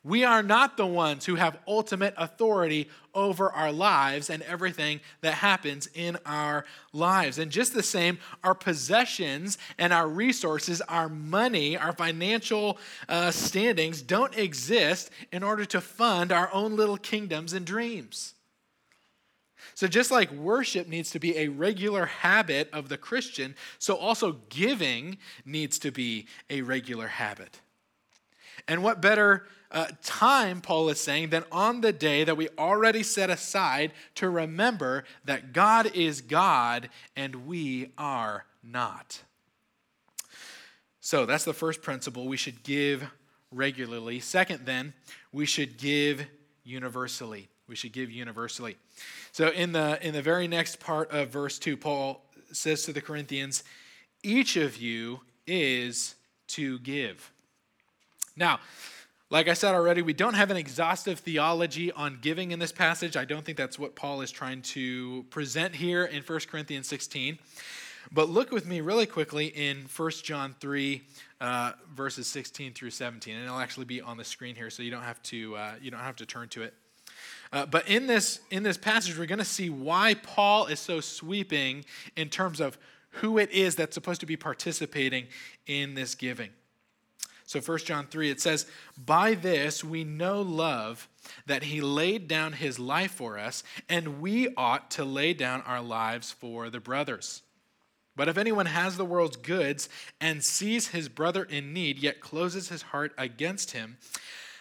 We 0.10 0.24
are 0.24 0.42
not 0.42 0.76
the 0.76 0.88
ones 0.88 1.28
who 1.28 1.36
have 1.36 1.60
ultimate 1.68 2.16
authority 2.18 2.90
over 3.14 3.52
our 3.52 3.72
lives 3.72 4.32
and 4.32 4.42
everything 4.42 5.02
that 5.22 5.36
happens 5.36 5.88
in 5.94 6.18
our 6.26 6.66
lives. 6.94 7.38
And 7.38 7.52
just 7.52 7.76
the 7.76 7.84
same, 7.84 8.18
our 8.44 8.56
possessions 8.56 9.60
and 9.78 9.94
our 9.94 10.08
resources, 10.08 10.82
our 10.82 11.10
money, 11.10 11.78
our 11.78 11.94
financial 11.94 12.80
uh, 13.08 13.30
standings 13.30 14.02
don't 14.02 14.36
exist 14.36 15.12
in 15.32 15.44
order 15.44 15.64
to 15.66 15.80
fund 15.80 16.32
our 16.32 16.52
own 16.52 16.76
little 16.76 16.98
kingdoms 16.98 17.54
and 17.54 17.64
dreams. 17.64 18.34
So, 19.76 19.86
just 19.86 20.10
like 20.10 20.32
worship 20.32 20.88
needs 20.88 21.12
to 21.12 21.20
be 21.20 21.38
a 21.38 21.50
regular 21.50 22.08
habit 22.08 22.68
of 22.74 22.90
the 22.90 22.98
Christian, 22.98 23.54
so 23.78 23.96
also 23.96 24.38
giving 24.50 25.20
needs 25.46 25.78
to 25.80 25.92
be 25.92 26.26
a 26.50 26.64
regular 26.64 27.08
habit. 27.08 27.62
And 28.70 28.84
what 28.84 29.02
better 29.02 29.48
uh, 29.72 29.88
time, 30.04 30.62
Paul 30.62 30.90
is 30.90 31.00
saying, 31.00 31.32
than 31.32 31.44
on 31.52 31.82
the 31.82 31.92
day 31.92 32.24
that 32.24 32.38
we 32.38 32.50
already 32.56 33.02
set 33.02 33.32
aside 33.32 33.92
to 34.16 34.30
remember 34.30 35.06
that 35.26 35.54
God 35.54 35.88
is 35.96 36.22
God 36.22 36.90
and 37.16 37.48
we 37.48 37.92
are 37.98 38.46
not. 38.64 39.24
So 41.02 41.26
that's 41.26 41.46
the 41.46 41.54
first 41.54 41.82
principle. 41.82 42.28
We 42.28 42.38
should 42.38 42.62
give 42.62 43.04
regularly. 43.52 44.20
Second, 44.20 44.68
then, 44.68 44.94
we 45.34 45.48
should 45.48 45.80
give 45.80 46.28
universally. 46.64 47.50
We 47.68 47.76
should 47.76 47.92
give 47.92 48.12
universally. 48.12 48.78
So 49.32 49.50
in 49.50 49.72
the 49.72 49.98
in 50.06 50.14
the 50.14 50.22
very 50.22 50.48
next 50.48 50.80
part 50.80 51.10
of 51.10 51.30
verse 51.30 51.58
2, 51.58 51.76
Paul 51.76 52.24
says 52.52 52.84
to 52.84 52.94
the 52.94 53.02
Corinthians, 53.02 53.64
each 54.22 54.58
of 54.58 54.78
you 54.78 55.22
is 55.48 56.14
to 56.50 56.78
give. 56.80 57.32
Now, 58.40 58.62
like 59.30 59.50
I 59.50 59.54
said 59.54 59.76
already, 59.76 60.02
we 60.02 60.14
don't 60.14 60.34
have 60.34 60.50
an 60.50 60.56
exhaustive 60.56 61.20
theology 61.20 61.92
on 61.92 62.20
giving 62.22 62.52
in 62.52 62.58
this 62.58 62.72
passage. 62.72 63.18
I 63.18 63.26
don't 63.26 63.44
think 63.46 63.58
that's 63.58 63.78
what 63.78 63.96
Paul 63.96 64.22
is 64.22 64.32
trying 64.32 64.62
to 64.62 65.26
present 65.30 65.76
here 65.76 66.06
in 66.06 66.24
1 66.24 66.40
Corinthians 66.50 66.88
16. 66.88 67.38
But 68.14 68.30
look 68.30 68.52
with 68.52 68.66
me 68.66 68.80
really 68.80 69.06
quickly 69.06 69.48
in 69.48 69.86
1 69.96 70.12
John 70.24 70.56
3, 70.62 71.02
uh, 71.42 71.74
verses 71.94 72.28
16 72.28 72.74
through 72.74 72.92
17. 72.92 73.36
And 73.36 73.44
it'll 73.44 73.60
actually 73.60 73.86
be 73.86 74.00
on 74.00 74.16
the 74.16 74.24
screen 74.24 74.56
here, 74.56 74.70
so 74.70 74.82
you 74.84 74.90
don't 74.90 75.04
have 75.04 75.22
to, 75.24 75.58
uh, 75.58 75.74
you 75.82 75.92
don't 75.92 76.00
have 76.00 76.16
to 76.16 76.26
turn 76.26 76.48
to 76.50 76.64
it. 76.64 76.74
Uh, 77.52 77.66
but 77.66 77.88
in 77.90 78.08
this, 78.08 78.40
in 78.52 78.64
this 78.64 78.78
passage, 78.78 79.20
we're 79.20 79.26
going 79.26 79.38
to 79.40 79.46
see 79.46 79.70
why 79.70 80.14
Paul 80.14 80.68
is 80.68 80.80
so 80.80 81.02
sweeping 81.02 81.84
in 82.16 82.30
terms 82.30 82.62
of 82.62 82.78
who 83.12 83.38
it 83.38 83.52
is 83.52 83.76
that's 83.76 83.96
supposed 83.96 84.22
to 84.22 84.26
be 84.26 84.38
participating 84.38 85.28
in 85.68 85.94
this 85.94 86.16
giving. 86.16 86.52
So 87.50 87.60
1 87.60 87.80
John 87.80 88.06
3, 88.06 88.30
it 88.30 88.40
says, 88.40 88.68
By 88.96 89.34
this 89.34 89.84
we 89.84 90.04
know 90.04 90.40
love, 90.40 91.10
that 91.48 91.64
he 91.64 91.82
laid 91.82 92.28
down 92.28 92.54
his 92.54 92.78
life 92.78 93.10
for 93.10 93.40
us, 93.40 93.64
and 93.90 94.22
we 94.22 94.54
ought 94.56 94.92
to 94.92 95.04
lay 95.04 95.34
down 95.34 95.64
our 95.64 95.82
lives 95.82 96.32
for 96.32 96.70
the 96.70 96.80
brothers. 96.80 97.42
But 98.16 98.30
if 98.30 98.38
anyone 98.38 98.68
has 98.68 98.98
the 98.98 99.04
world's 99.04 99.36
goods 99.36 99.90
and 100.22 100.44
sees 100.44 100.90
his 100.90 101.10
brother 101.10 101.44
in 101.44 101.74
need, 101.74 101.98
yet 101.98 102.20
closes 102.20 102.70
his 102.70 102.84
heart 102.84 103.14
against 103.18 103.72
him, 103.72 103.98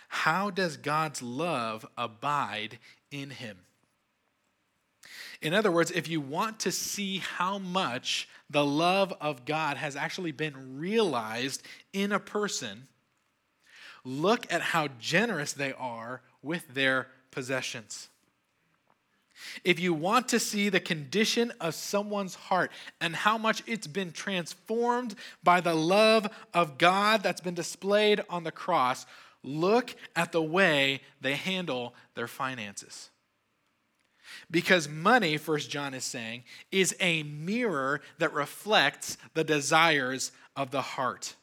how 0.09 0.49
does 0.49 0.79
God's 0.79 1.21
love 1.21 1.85
abide 1.99 2.79
in 3.11 3.29
him? 3.29 3.59
In 5.41 5.55
other 5.55 5.71
words, 5.71 5.91
if 5.93 6.09
you 6.09 6.21
want 6.21 6.61
to 6.61 6.73
see 6.73 7.19
how 7.19 7.59
much 7.59 8.29
the 8.51 8.65
love 8.65 9.13
of 9.21 9.45
God 9.45 9.77
has 9.77 9.95
actually 9.95 10.33
been 10.33 10.79
realized 10.79 11.63
in 11.93 12.13
a 12.13 12.19
person, 12.19 12.89
look 14.05 14.53
at 14.53 14.61
how 14.61 14.89
generous 14.99 15.53
they 15.53 15.73
are 15.75 16.23
with 16.43 16.75
their 16.75 17.09
possessions. 17.31 18.09
If 19.65 19.79
you 19.79 19.95
want 19.95 20.29
to 20.29 20.41
see 20.41 20.69
the 20.69 20.81
condition 20.81 21.53
of 21.61 21.75
someone's 21.75 22.35
heart 22.35 22.73
and 23.01 23.15
how 23.15 23.39
much 23.39 23.63
it's 23.67 23.87
been 23.87 24.11
transformed 24.11 25.15
by 25.45 25.61
the 25.61 25.75
love 25.75 26.29
of 26.53 26.79
God 26.79 27.23
that's 27.23 27.41
been 27.41 27.55
displayed 27.55 28.21
on 28.29 28.43
the 28.43 28.51
cross, 28.51 29.07
look 29.45 29.95
at 30.17 30.33
the 30.33 30.43
way 30.43 31.01
they 31.21 31.37
handle 31.37 31.95
their 32.15 32.27
finances. 32.27 33.11
Because 34.51 34.89
money, 34.89 35.37
First 35.37 35.71
John 35.71 35.93
is 35.93 36.05
saying, 36.05 36.45
is 36.73 36.97
a 37.01 37.23
mirror 37.23 38.01
that 38.19 38.33
reflects 38.33 39.19
the 39.35 39.45
desires 39.45 40.33
of 40.57 40.71
the 40.71 40.81
heart. 40.81 41.37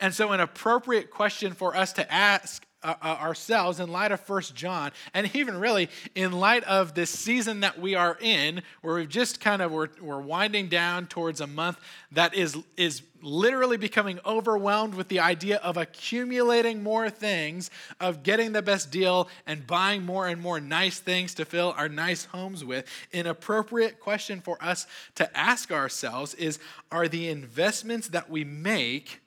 And 0.00 0.14
so, 0.14 0.32
an 0.32 0.40
appropriate 0.40 1.10
question 1.10 1.52
for 1.52 1.74
us 1.76 1.92
to 1.94 2.12
ask 2.12 2.64
uh, 2.84 2.94
uh, 3.02 3.06
ourselves 3.20 3.80
in 3.80 3.90
light 3.90 4.12
of 4.12 4.20
First 4.20 4.54
John, 4.54 4.92
and 5.14 5.34
even 5.34 5.58
really 5.58 5.88
in 6.14 6.32
light 6.32 6.62
of 6.64 6.94
this 6.94 7.10
season 7.10 7.60
that 7.60 7.80
we 7.80 7.94
are 7.94 8.18
in, 8.20 8.62
where 8.82 8.96
we've 8.96 9.08
just 9.08 9.40
kind 9.40 9.62
of 9.62 9.72
we're, 9.72 9.88
we're 10.00 10.20
winding 10.20 10.68
down 10.68 11.06
towards 11.06 11.40
a 11.40 11.46
month 11.46 11.78
that 12.12 12.34
is 12.34 12.56
is 12.76 13.02
literally 13.22 13.78
becoming 13.78 14.20
overwhelmed 14.26 14.94
with 14.94 15.08
the 15.08 15.18
idea 15.18 15.56
of 15.56 15.78
accumulating 15.78 16.82
more 16.82 17.08
things, 17.08 17.70
of 17.98 18.22
getting 18.22 18.52
the 18.52 18.60
best 18.60 18.90
deal, 18.90 19.30
and 19.46 19.66
buying 19.66 20.04
more 20.04 20.28
and 20.28 20.40
more 20.42 20.60
nice 20.60 20.98
things 21.00 21.32
to 21.32 21.46
fill 21.46 21.74
our 21.78 21.88
nice 21.88 22.26
homes 22.26 22.62
with. 22.62 22.86
An 23.14 23.26
appropriate 23.26 23.98
question 23.98 24.42
for 24.42 24.62
us 24.62 24.86
to 25.14 25.36
ask 25.36 25.72
ourselves 25.72 26.34
is: 26.34 26.58
Are 26.92 27.08
the 27.08 27.30
investments 27.30 28.08
that 28.08 28.28
we 28.28 28.44
make 28.44 29.22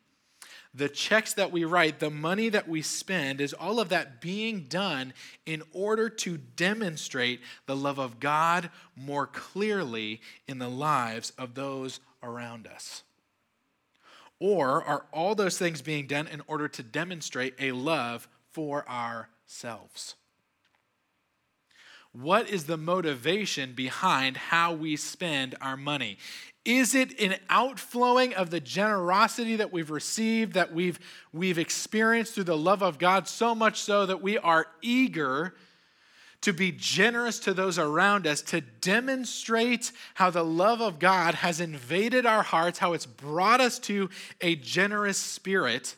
the 0.78 0.88
checks 0.88 1.34
that 1.34 1.52
we 1.52 1.66
write, 1.66 2.00
the 2.00 2.12
money 2.12 2.50
that 2.50 2.70
we 2.70 2.84
spend, 2.84 3.42
is 3.42 3.54
all 3.54 3.80
of 3.80 3.90
that 3.90 4.22
being 4.22 4.66
done 4.70 5.12
in 5.46 5.64
order 5.74 6.08
to 6.08 6.38
demonstrate 6.38 7.42
the 7.66 7.76
love 7.76 7.98
of 8.00 8.20
God 8.20 8.70
more 8.96 9.26
clearly 9.26 10.22
in 10.48 10.60
the 10.60 10.70
lives 10.70 11.34
of 11.38 11.56
those 11.56 12.00
around 12.22 12.68
us? 12.68 13.04
Or 14.40 14.84
are 14.84 15.06
all 15.12 15.34
those 15.34 15.58
things 15.58 15.82
being 15.82 16.06
done 16.06 16.28
in 16.28 16.44
order 16.46 16.68
to 16.68 16.84
demonstrate 16.84 17.56
a 17.60 17.72
love 17.72 18.28
for 18.52 18.88
ourselves? 18.88 20.16
What 22.20 22.50
is 22.50 22.64
the 22.64 22.78
motivation 22.78 23.74
behind 23.74 24.38
how 24.38 24.74
we 24.74 24.96
spend 24.96 25.54
our 25.62 25.78
money? 25.78 26.18
Is 26.66 26.96
it 26.96 27.20
an 27.20 27.36
outflowing 27.48 28.34
of 28.34 28.50
the 28.50 28.60
generosity 28.60 29.58
that 29.58 29.72
we've 29.72 29.92
received, 29.92 30.54
that 30.54 30.74
we've, 30.74 31.00
we've 31.32 31.60
experienced 31.60 32.34
through 32.34 32.46
the 32.46 32.58
love 32.58 32.82
of 32.82 32.98
God, 32.98 33.28
so 33.28 33.54
much 33.54 33.80
so 33.80 34.08
that 34.08 34.22
we 34.22 34.38
are 34.40 34.66
eager 34.82 35.54
to 36.42 36.54
be 36.54 36.72
generous 36.72 37.38
to 37.40 37.54
those 37.54 37.78
around 37.78 38.26
us, 38.26 38.42
to 38.42 38.62
demonstrate 38.62 39.92
how 40.16 40.32
the 40.32 40.44
love 40.44 40.82
of 40.82 40.98
God 40.98 41.36
has 41.36 41.62
invaded 41.62 42.26
our 42.26 42.44
hearts, 42.44 42.80
how 42.80 42.94
it's 42.94 43.06
brought 43.06 43.62
us 43.62 43.78
to 43.80 44.10
a 44.42 44.56
generous 44.56 45.20
spirit? 45.20 45.96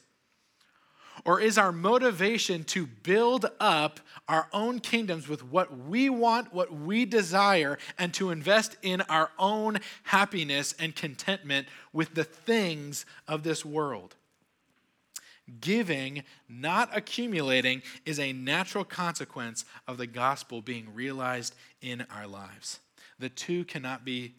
Or 1.29 1.39
is 1.39 1.59
our 1.59 1.71
motivation 1.71 2.63
to 2.63 2.87
build 2.87 3.45
up 3.59 3.99
our 4.27 4.47
own 4.51 4.79
kingdoms 4.79 5.27
with 5.29 5.43
what 5.43 5.77
we 5.77 6.09
want, 6.09 6.51
what 6.51 6.73
we 6.73 7.05
desire, 7.05 7.77
and 7.99 8.11
to 8.15 8.31
invest 8.31 8.77
in 8.81 9.01
our 9.01 9.29
own 9.37 9.77
happiness 10.01 10.73
and 10.79 10.95
contentment 10.95 11.67
with 11.93 12.15
the 12.15 12.23
things 12.23 13.05
of 13.27 13.43
this 13.43 13.63
world? 13.63 14.15
Giving, 15.61 16.23
not 16.49 16.89
accumulating, 16.97 17.83
is 18.07 18.19
a 18.19 18.33
natural 18.33 18.83
consequence 18.83 19.65
of 19.87 19.99
the 19.99 20.07
gospel 20.07 20.63
being 20.63 20.95
realized 20.95 21.53
in 21.79 22.07
our 22.09 22.25
lives. 22.25 22.79
The 23.19 23.29
two 23.29 23.65
cannot 23.65 24.03
be 24.03 24.33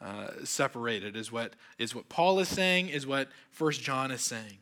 uh, 0.00 0.28
separated, 0.44 1.16
is 1.16 1.32
what, 1.32 1.54
is 1.76 1.92
what 1.92 2.08
Paul 2.08 2.38
is 2.38 2.48
saying, 2.48 2.90
is 2.90 3.04
what 3.04 3.30
First 3.50 3.82
John 3.82 4.12
is 4.12 4.20
saying. 4.20 4.58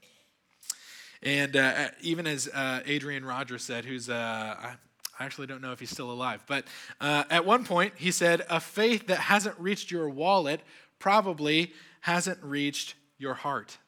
And 1.24 1.56
uh, 1.56 1.88
even 2.02 2.26
as 2.26 2.48
uh, 2.48 2.80
Adrian 2.84 3.24
Rogers 3.24 3.64
said, 3.64 3.86
who's, 3.86 4.10
uh, 4.10 4.14
I 4.60 4.74
actually 5.18 5.46
don't 5.46 5.62
know 5.62 5.72
if 5.72 5.80
he's 5.80 5.90
still 5.90 6.10
alive, 6.10 6.44
but 6.46 6.66
uh, 7.00 7.24
at 7.30 7.46
one 7.46 7.64
point 7.64 7.94
he 7.96 8.10
said, 8.10 8.44
A 8.50 8.60
faith 8.60 9.06
that 9.06 9.18
hasn't 9.18 9.58
reached 9.58 9.90
your 9.90 10.08
wallet 10.08 10.60
probably 10.98 11.72
hasn't 12.02 12.42
reached 12.42 12.94
your 13.18 13.34
heart. 13.34 13.78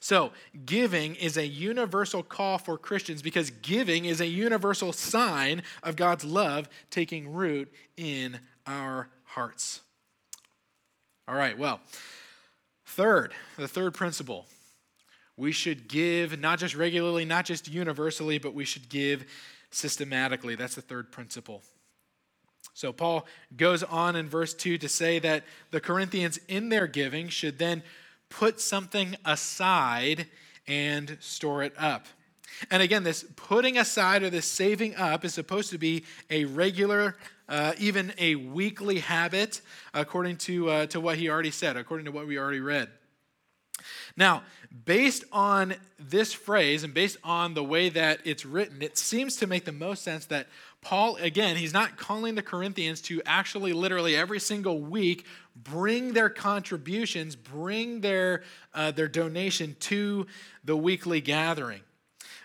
So, 0.00 0.32
giving 0.66 1.14
is 1.14 1.36
a 1.36 1.46
universal 1.46 2.22
call 2.22 2.58
for 2.58 2.76
Christians 2.76 3.22
because 3.22 3.50
giving 3.50 4.04
is 4.04 4.20
a 4.20 4.26
universal 4.26 4.92
sign 4.92 5.62
of 5.82 5.96
God's 5.96 6.24
love 6.24 6.68
taking 6.90 7.32
root 7.32 7.72
in 7.96 8.40
our 8.66 9.08
hearts. 9.24 9.80
All 11.28 11.36
right, 11.36 11.56
well, 11.56 11.80
third, 12.84 13.32
the 13.56 13.68
third 13.68 13.94
principle 13.94 14.46
we 15.36 15.52
should 15.52 15.88
give 15.88 16.38
not 16.38 16.58
just 16.58 16.74
regularly, 16.74 17.24
not 17.24 17.44
just 17.44 17.68
universally, 17.68 18.38
but 18.38 18.54
we 18.54 18.64
should 18.64 18.88
give 18.88 19.24
systematically. 19.70 20.54
That's 20.54 20.74
the 20.74 20.82
third 20.82 21.10
principle. 21.10 21.62
So 22.74 22.92
Paul 22.92 23.26
goes 23.56 23.82
on 23.82 24.16
in 24.16 24.28
verse 24.28 24.54
2 24.54 24.78
to 24.78 24.88
say 24.88 25.18
that 25.18 25.44
the 25.70 25.80
Corinthians, 25.80 26.38
in 26.48 26.68
their 26.68 26.86
giving, 26.86 27.28
should 27.28 27.58
then 27.58 27.82
put 28.28 28.60
something 28.60 29.16
aside 29.24 30.26
and 30.66 31.18
store 31.20 31.62
it 31.62 31.74
up. 31.76 32.06
And 32.70 32.82
again, 32.82 33.02
this 33.02 33.24
putting 33.36 33.78
aside 33.78 34.22
or 34.22 34.30
this 34.30 34.46
saving 34.46 34.94
up 34.96 35.24
is 35.24 35.34
supposed 35.34 35.70
to 35.70 35.78
be 35.78 36.04
a 36.30 36.44
regular, 36.44 37.16
uh, 37.48 37.72
even 37.78 38.12
a 38.18 38.36
weekly 38.36 39.00
habit, 39.00 39.60
according 39.92 40.36
to, 40.38 40.70
uh, 40.70 40.86
to 40.86 41.00
what 41.00 41.18
he 41.18 41.28
already 41.28 41.50
said, 41.50 41.76
according 41.76 42.06
to 42.06 42.12
what 42.12 42.26
we 42.26 42.38
already 42.38 42.60
read. 42.60 42.88
Now, 44.16 44.42
based 44.84 45.24
on 45.32 45.74
this 45.98 46.32
phrase 46.32 46.84
and 46.84 46.92
based 46.92 47.16
on 47.22 47.54
the 47.54 47.64
way 47.64 47.88
that 47.90 48.20
it's 48.24 48.44
written, 48.44 48.82
it 48.82 48.98
seems 48.98 49.36
to 49.36 49.46
make 49.46 49.64
the 49.64 49.72
most 49.72 50.02
sense 50.02 50.26
that 50.26 50.48
Paul, 50.80 51.16
again, 51.16 51.56
he's 51.56 51.72
not 51.72 51.96
calling 51.96 52.34
the 52.34 52.42
Corinthians 52.42 53.00
to 53.02 53.22
actually, 53.24 53.72
literally, 53.72 54.16
every 54.16 54.40
single 54.40 54.80
week 54.80 55.26
bring 55.54 56.12
their 56.12 56.28
contributions, 56.28 57.36
bring 57.36 58.00
their, 58.00 58.42
uh, 58.74 58.90
their 58.90 59.08
donation 59.08 59.76
to 59.80 60.26
the 60.64 60.76
weekly 60.76 61.20
gathering. 61.20 61.80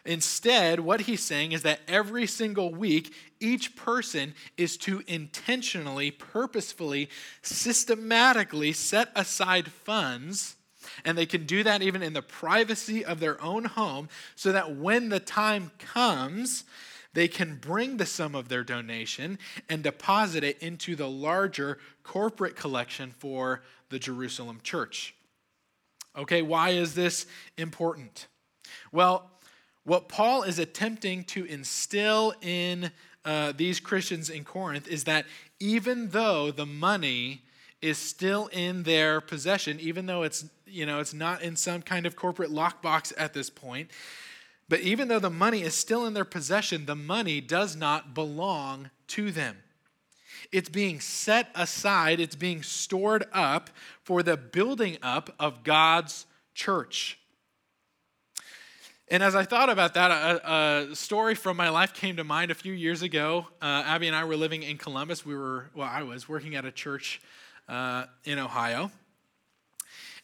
Instead, 0.05 0.79
what 0.79 1.01
he's 1.01 1.23
saying 1.23 1.51
is 1.51 1.63
that 1.63 1.81
every 1.87 2.27
single 2.27 2.71
week, 2.71 3.13
each 3.39 3.75
person 3.75 4.33
is 4.55 4.77
to 4.77 5.03
intentionally, 5.07 6.11
purposefully, 6.11 7.09
systematically 7.41 8.71
set 8.71 9.09
aside 9.15 9.69
funds 9.69 10.56
and 11.05 11.17
they 11.17 11.25
can 11.25 11.45
do 11.45 11.63
that 11.63 11.81
even 11.81 12.01
in 12.01 12.13
the 12.13 12.21
privacy 12.21 13.03
of 13.03 13.19
their 13.19 13.41
own 13.41 13.65
home 13.65 14.09
so 14.35 14.51
that 14.51 14.75
when 14.75 15.09
the 15.09 15.19
time 15.19 15.71
comes, 15.79 16.63
they 17.13 17.27
can 17.27 17.55
bring 17.55 17.97
the 17.97 18.05
sum 18.05 18.35
of 18.35 18.49
their 18.49 18.63
donation 18.63 19.39
and 19.69 19.83
deposit 19.83 20.43
it 20.43 20.59
into 20.59 20.95
the 20.95 21.09
larger 21.09 21.79
corporate 22.03 22.55
collection 22.55 23.11
for 23.11 23.63
the 23.89 23.99
Jerusalem 23.99 24.59
church. 24.63 25.15
Okay, 26.15 26.41
why 26.41 26.69
is 26.69 26.95
this 26.95 27.25
important? 27.57 28.27
Well, 28.91 29.29
what 29.83 30.09
Paul 30.09 30.43
is 30.43 30.59
attempting 30.59 31.23
to 31.25 31.45
instill 31.45 32.33
in 32.41 32.91
uh, 33.23 33.53
these 33.55 33.79
Christians 33.79 34.29
in 34.29 34.43
Corinth 34.43 34.87
is 34.87 35.03
that 35.05 35.25
even 35.59 36.09
though 36.09 36.51
the 36.51 36.65
money 36.65 37.43
is 37.81 37.97
still 37.97 38.47
in 38.47 38.83
their 38.83 39.21
possession, 39.21 39.79
even 39.79 40.05
though 40.05 40.23
it's, 40.23 40.45
you 40.69 40.85
know, 40.85 40.99
it's 40.99 41.13
not 41.13 41.41
in 41.41 41.55
some 41.55 41.81
kind 41.81 42.05
of 42.05 42.15
corporate 42.15 42.51
lockbox 42.51 43.13
at 43.17 43.33
this 43.33 43.49
point. 43.49 43.91
But 44.69 44.81
even 44.81 45.07
though 45.07 45.19
the 45.19 45.29
money 45.29 45.61
is 45.61 45.73
still 45.73 46.05
in 46.05 46.13
their 46.13 46.25
possession, 46.25 46.85
the 46.85 46.95
money 46.95 47.39
does 47.39 47.75
not 47.75 48.13
belong 48.13 48.89
to 49.07 49.31
them. 49.31 49.57
It's 50.51 50.69
being 50.69 50.99
set 50.99 51.49
aside, 51.55 52.19
it's 52.19 52.35
being 52.35 52.63
stored 52.63 53.25
up 53.33 53.69
for 54.03 54.23
the 54.23 54.37
building 54.37 54.97
up 55.01 55.33
of 55.39 55.63
God's 55.63 56.25
church. 56.53 57.19
And 59.09 59.23
as 59.23 59.35
I 59.35 59.43
thought 59.43 59.69
about 59.69 59.93
that, 59.93 60.11
a, 60.11 60.89
a, 60.91 60.95
story 60.95 61.33
from 61.33 61.55
my 61.55 61.69
life 61.69 61.93
came 61.93 62.17
to 62.17 62.25
mind 62.25 62.51
a 62.51 62.55
few 62.55 62.73
years 62.73 63.01
ago. 63.01 63.47
Uh, 63.61 63.83
Abby 63.85 64.07
and 64.07 64.15
I 64.15 64.25
were 64.25 64.35
living 64.35 64.63
in 64.63 64.77
Columbus. 64.77 65.25
We 65.25 65.33
were, 65.33 65.69
well, 65.73 65.87
I 65.89 66.03
was 66.03 66.27
working 66.27 66.55
at 66.55 66.65
a 66.65 66.71
church 66.71 67.21
uh, 67.69 68.05
in 68.25 68.37
Ohio. 68.37 68.91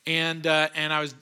And, 0.06 0.46
uh, 0.46 0.68
and 0.76 0.92
I, 0.92 1.00
was, 1.00 1.16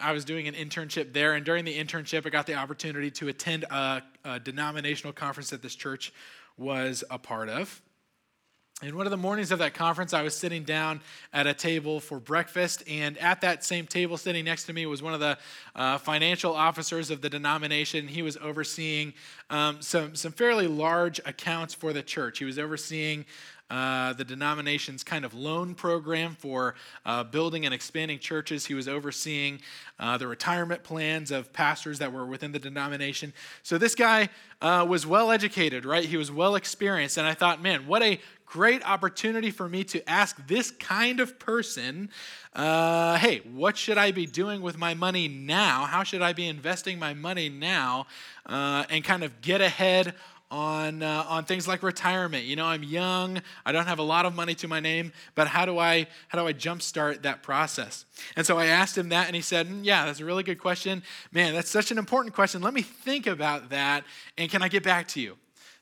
I 0.00 0.12
was 0.12 0.24
doing 0.24 0.48
an 0.48 0.54
internship 0.54 1.12
there. 1.12 1.34
And 1.34 1.44
during 1.44 1.64
the 1.64 1.78
internship, 1.78 2.26
I 2.26 2.30
got 2.30 2.46
the 2.46 2.54
opportunity 2.54 3.10
to 3.12 3.28
attend 3.28 3.64
a, 3.64 4.02
a 4.24 4.40
denominational 4.40 5.12
conference 5.12 5.50
that 5.50 5.62
this 5.62 5.76
church 5.76 6.12
was 6.56 7.04
a 7.10 7.18
part 7.18 7.48
of. 7.48 7.80
And 8.82 8.96
one 8.96 9.06
of 9.06 9.12
the 9.12 9.16
mornings 9.16 9.52
of 9.52 9.60
that 9.60 9.72
conference, 9.72 10.12
I 10.12 10.22
was 10.22 10.36
sitting 10.36 10.64
down 10.64 11.00
at 11.32 11.46
a 11.46 11.54
table 11.54 12.00
for 12.00 12.18
breakfast, 12.18 12.82
and 12.88 13.16
at 13.18 13.40
that 13.42 13.62
same 13.62 13.86
table, 13.86 14.16
sitting 14.16 14.44
next 14.44 14.64
to 14.64 14.72
me, 14.72 14.84
was 14.84 15.00
one 15.00 15.14
of 15.14 15.20
the 15.20 15.38
uh, 15.76 15.98
financial 15.98 16.52
officers 16.52 17.10
of 17.10 17.20
the 17.20 17.30
denomination. 17.30 18.08
He 18.08 18.20
was 18.20 18.36
overseeing 18.36 19.14
um, 19.48 19.80
some, 19.80 20.16
some 20.16 20.32
fairly 20.32 20.66
large 20.66 21.20
accounts 21.20 21.72
for 21.72 21.92
the 21.92 22.02
church. 22.02 22.40
He 22.40 22.44
was 22.44 22.58
overseeing 22.58 23.26
uh, 23.70 24.12
the 24.12 24.24
denomination's 24.24 25.02
kind 25.02 25.24
of 25.24 25.32
loan 25.32 25.74
program 25.74 26.36
for 26.38 26.74
uh, 27.06 27.24
building 27.24 27.64
and 27.64 27.72
expanding 27.72 28.18
churches. 28.18 28.66
He 28.66 28.74
was 28.74 28.88
overseeing 28.88 29.60
uh, 29.98 30.18
the 30.18 30.26
retirement 30.26 30.82
plans 30.82 31.30
of 31.30 31.52
pastors 31.52 31.98
that 32.00 32.12
were 32.12 32.26
within 32.26 32.52
the 32.52 32.58
denomination. 32.58 33.32
So 33.62 33.78
this 33.78 33.94
guy 33.94 34.28
uh, 34.60 34.84
was 34.88 35.06
well 35.06 35.30
educated, 35.30 35.86
right? 35.86 36.04
He 36.04 36.18
was 36.18 36.30
well 36.30 36.56
experienced. 36.56 37.16
And 37.16 37.26
I 37.26 37.32
thought, 37.32 37.62
man, 37.62 37.86
what 37.86 38.02
a 38.02 38.20
great 38.44 38.86
opportunity 38.86 39.50
for 39.50 39.68
me 39.68 39.82
to 39.82 40.08
ask 40.08 40.46
this 40.46 40.70
kind 40.70 41.18
of 41.18 41.38
person, 41.38 42.10
uh, 42.52 43.16
hey, 43.16 43.38
what 43.52 43.78
should 43.78 43.96
I 43.96 44.12
be 44.12 44.26
doing 44.26 44.60
with 44.60 44.76
my 44.76 44.92
money 44.92 45.26
now? 45.26 45.86
How 45.86 46.04
should 46.04 46.22
I 46.22 46.34
be 46.34 46.46
investing 46.46 46.98
my 46.98 47.14
money 47.14 47.48
now? 47.48 48.06
and 48.46 49.02
kind 49.02 49.24
of 49.24 49.40
get 49.40 49.62
ahead 49.62 50.14
on, 50.54 51.02
uh, 51.02 51.26
on 51.28 51.44
things 51.44 51.66
like 51.66 51.82
retirement. 51.82 52.44
You 52.44 52.54
know, 52.54 52.64
I'm 52.64 52.84
young, 52.84 53.42
I 53.66 53.72
don't 53.72 53.86
have 53.86 53.98
a 53.98 54.04
lot 54.04 54.24
of 54.24 54.36
money 54.36 54.54
to 54.56 54.68
my 54.68 54.78
name, 54.78 55.12
but 55.34 55.48
how 55.48 55.66
do 55.66 55.80
I, 55.80 56.06
how 56.28 56.40
do 56.40 56.46
I 56.46 56.52
jumpstart 56.52 57.22
that 57.22 57.42
process? 57.42 58.04
And 58.36 58.46
so 58.46 58.56
I 58.56 58.66
asked 58.66 58.96
him 58.96 59.08
that, 59.08 59.26
and 59.26 59.34
he 59.34 59.42
said, 59.42 59.66
mm, 59.66 59.80
Yeah, 59.82 60.06
that's 60.06 60.20
a 60.20 60.24
really 60.24 60.44
good 60.44 60.60
question. 60.60 61.02
Man, 61.32 61.54
that's 61.54 61.68
such 61.68 61.90
an 61.90 61.98
important 61.98 62.36
question. 62.36 62.62
Let 62.62 62.72
me 62.72 62.82
think 62.82 63.26
about 63.26 63.70
that, 63.70 64.04
and 64.38 64.48
can 64.48 64.62
I 64.62 64.68
get 64.68 64.84
back 64.84 65.08
to 65.08 65.20
you? 65.20 65.36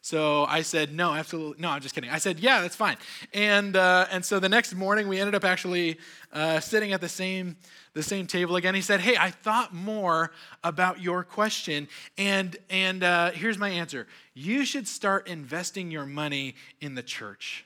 So 0.04 0.44
I 0.46 0.62
said, 0.62 0.92
no, 0.92 1.14
absolutely. 1.14 1.62
No, 1.62 1.70
I'm 1.70 1.80
just 1.80 1.94
kidding. 1.94 2.10
I 2.10 2.18
said, 2.18 2.40
yeah, 2.40 2.60
that's 2.60 2.74
fine. 2.74 2.96
And, 3.32 3.76
uh, 3.76 4.06
and 4.10 4.24
so 4.24 4.40
the 4.40 4.48
next 4.48 4.74
morning, 4.74 5.06
we 5.06 5.20
ended 5.20 5.36
up 5.36 5.44
actually 5.44 5.96
uh, 6.32 6.58
sitting 6.58 6.92
at 6.92 7.00
the 7.00 7.08
same, 7.08 7.56
the 7.94 8.02
same 8.02 8.26
table 8.26 8.56
again. 8.56 8.74
He 8.74 8.80
said, 8.80 8.98
hey, 8.98 9.16
I 9.16 9.30
thought 9.30 9.72
more 9.72 10.32
about 10.64 11.00
your 11.00 11.22
question. 11.22 11.86
And, 12.18 12.56
and 12.68 13.04
uh, 13.04 13.30
here's 13.30 13.58
my 13.58 13.68
answer 13.68 14.08
you 14.34 14.64
should 14.64 14.88
start 14.88 15.28
investing 15.28 15.92
your 15.92 16.04
money 16.04 16.56
in 16.80 16.96
the 16.96 17.02
church 17.04 17.64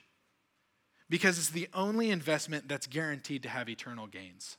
because 1.09 1.39
it's 1.39 1.49
the 1.49 1.67
only 1.73 2.11
investment 2.11 2.67
that's 2.67 2.85
guaranteed 2.85 3.41
to 3.43 3.49
have 3.49 3.67
eternal 3.67 4.05
gains. 4.05 4.57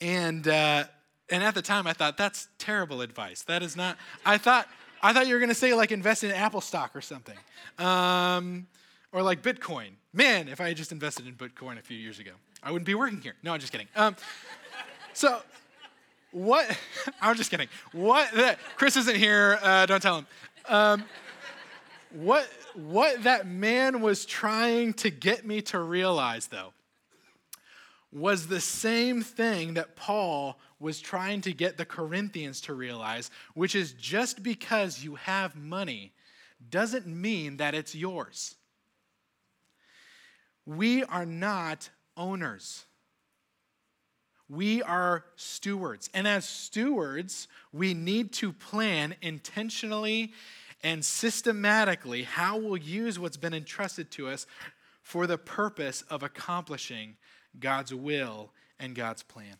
And, 0.00 0.48
uh, 0.48 0.84
and 1.30 1.44
at 1.44 1.54
the 1.54 1.62
time, 1.62 1.86
I 1.86 1.92
thought, 1.92 2.16
that's 2.16 2.48
terrible 2.58 3.02
advice. 3.02 3.42
That 3.42 3.62
is 3.62 3.76
not, 3.76 3.96
I 4.26 4.36
thought, 4.38 4.66
I 5.02 5.12
thought 5.12 5.26
you 5.26 5.34
were 5.34 5.40
going 5.40 5.50
to 5.50 5.54
say 5.54 5.74
like 5.74 5.92
invest 5.92 6.24
in 6.24 6.30
Apple 6.30 6.60
stock 6.60 6.94
or 6.94 7.00
something. 7.00 7.36
Um, 7.78 8.66
or 9.12 9.22
like 9.22 9.42
Bitcoin. 9.42 9.90
Man, 10.12 10.48
if 10.48 10.60
I 10.60 10.68
had 10.68 10.76
just 10.76 10.92
invested 10.92 11.26
in 11.26 11.34
Bitcoin 11.34 11.78
a 11.78 11.82
few 11.82 11.96
years 11.96 12.18
ago, 12.18 12.32
I 12.62 12.70
wouldn't 12.70 12.86
be 12.86 12.94
working 12.94 13.20
here. 13.20 13.34
No, 13.42 13.52
I'm 13.52 13.60
just 13.60 13.72
kidding. 13.72 13.88
Um, 13.94 14.16
so, 15.12 15.40
what? 16.32 16.76
I'm 17.20 17.36
just 17.36 17.50
kidding. 17.50 17.68
What? 17.92 18.30
That, 18.32 18.58
Chris 18.76 18.96
isn't 18.96 19.16
here. 19.16 19.58
Uh, 19.62 19.86
don't 19.86 20.02
tell 20.02 20.18
him. 20.18 20.26
Um, 20.68 21.04
what? 22.10 22.48
What 22.74 23.22
that 23.24 23.46
man 23.46 24.00
was 24.00 24.24
trying 24.24 24.94
to 24.94 25.10
get 25.10 25.44
me 25.44 25.62
to 25.62 25.78
realize, 25.78 26.48
though, 26.48 26.72
was 28.12 28.46
the 28.46 28.60
same 28.60 29.22
thing 29.22 29.74
that 29.74 29.96
Paul 29.96 30.58
was 30.80 31.00
trying 31.00 31.40
to 31.42 31.52
get 31.52 31.76
the 31.76 31.84
Corinthians 31.84 32.60
to 32.62 32.74
realize, 32.74 33.30
which 33.54 33.74
is 33.74 33.92
just 33.92 34.42
because 34.42 35.02
you 35.02 35.16
have 35.16 35.56
money 35.56 36.12
doesn't 36.70 37.06
mean 37.06 37.56
that 37.58 37.74
it's 37.74 37.94
yours. 37.94 38.54
We 40.66 41.04
are 41.04 41.26
not 41.26 41.90
owners. 42.16 42.84
We 44.48 44.82
are 44.82 45.24
stewards. 45.36 46.08
And 46.14 46.26
as 46.26 46.48
stewards, 46.48 47.48
we 47.72 47.94
need 47.94 48.32
to 48.34 48.52
plan 48.52 49.14
intentionally 49.20 50.32
and 50.82 51.04
systematically 51.04 52.22
how 52.22 52.56
we'll 52.56 52.76
use 52.76 53.18
what's 53.18 53.36
been 53.36 53.54
entrusted 53.54 54.10
to 54.12 54.28
us 54.28 54.46
for 55.02 55.26
the 55.26 55.38
purpose 55.38 56.02
of 56.02 56.22
accomplishing 56.22 57.16
God's 57.58 57.94
will 57.94 58.52
and 58.78 58.94
God's 58.94 59.22
plan. 59.22 59.56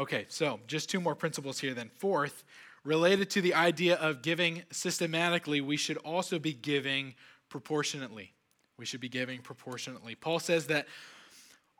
Okay, 0.00 0.24
so 0.30 0.60
just 0.66 0.88
two 0.88 0.98
more 0.98 1.14
principles 1.14 1.60
here 1.60 1.74
then. 1.74 1.90
Fourth, 1.98 2.42
related 2.84 3.28
to 3.28 3.42
the 3.42 3.52
idea 3.52 3.96
of 3.96 4.22
giving 4.22 4.62
systematically, 4.72 5.60
we 5.60 5.76
should 5.76 5.98
also 5.98 6.38
be 6.38 6.54
giving 6.54 7.14
proportionately. 7.50 8.32
We 8.78 8.86
should 8.86 9.02
be 9.02 9.10
giving 9.10 9.42
proportionately. 9.42 10.14
Paul 10.14 10.38
says 10.38 10.68
that 10.68 10.86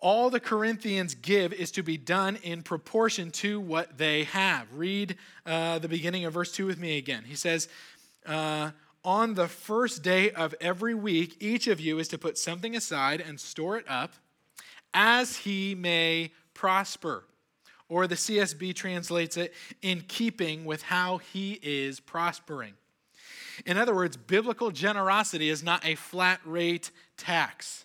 all 0.00 0.28
the 0.28 0.38
Corinthians 0.38 1.14
give 1.14 1.54
is 1.54 1.70
to 1.70 1.82
be 1.82 1.96
done 1.96 2.36
in 2.42 2.62
proportion 2.62 3.30
to 3.30 3.58
what 3.58 3.96
they 3.96 4.24
have. 4.24 4.66
Read 4.74 5.16
uh, 5.46 5.78
the 5.78 5.88
beginning 5.88 6.26
of 6.26 6.34
verse 6.34 6.52
2 6.52 6.66
with 6.66 6.78
me 6.78 6.98
again. 6.98 7.24
He 7.24 7.34
says, 7.34 7.70
uh, 8.26 8.72
On 9.02 9.32
the 9.32 9.48
first 9.48 10.02
day 10.02 10.30
of 10.30 10.54
every 10.60 10.94
week, 10.94 11.38
each 11.40 11.66
of 11.66 11.80
you 11.80 11.98
is 11.98 12.08
to 12.08 12.18
put 12.18 12.36
something 12.36 12.76
aside 12.76 13.22
and 13.22 13.40
store 13.40 13.78
it 13.78 13.86
up 13.88 14.12
as 14.92 15.38
he 15.38 15.74
may 15.74 16.32
prosper 16.52 17.24
or 17.90 18.06
the 18.06 18.14
CSB 18.14 18.74
translates 18.74 19.36
it, 19.36 19.52
in 19.82 20.02
keeping 20.08 20.64
with 20.64 20.80
how 20.80 21.18
he 21.18 21.58
is 21.62 22.00
prospering. 22.00 22.72
In 23.66 23.76
other 23.76 23.94
words, 23.94 24.16
biblical 24.16 24.70
generosity 24.70 25.50
is 25.50 25.62
not 25.62 25.84
a 25.84 25.96
flat 25.96 26.40
rate 26.46 26.90
tax. 27.18 27.84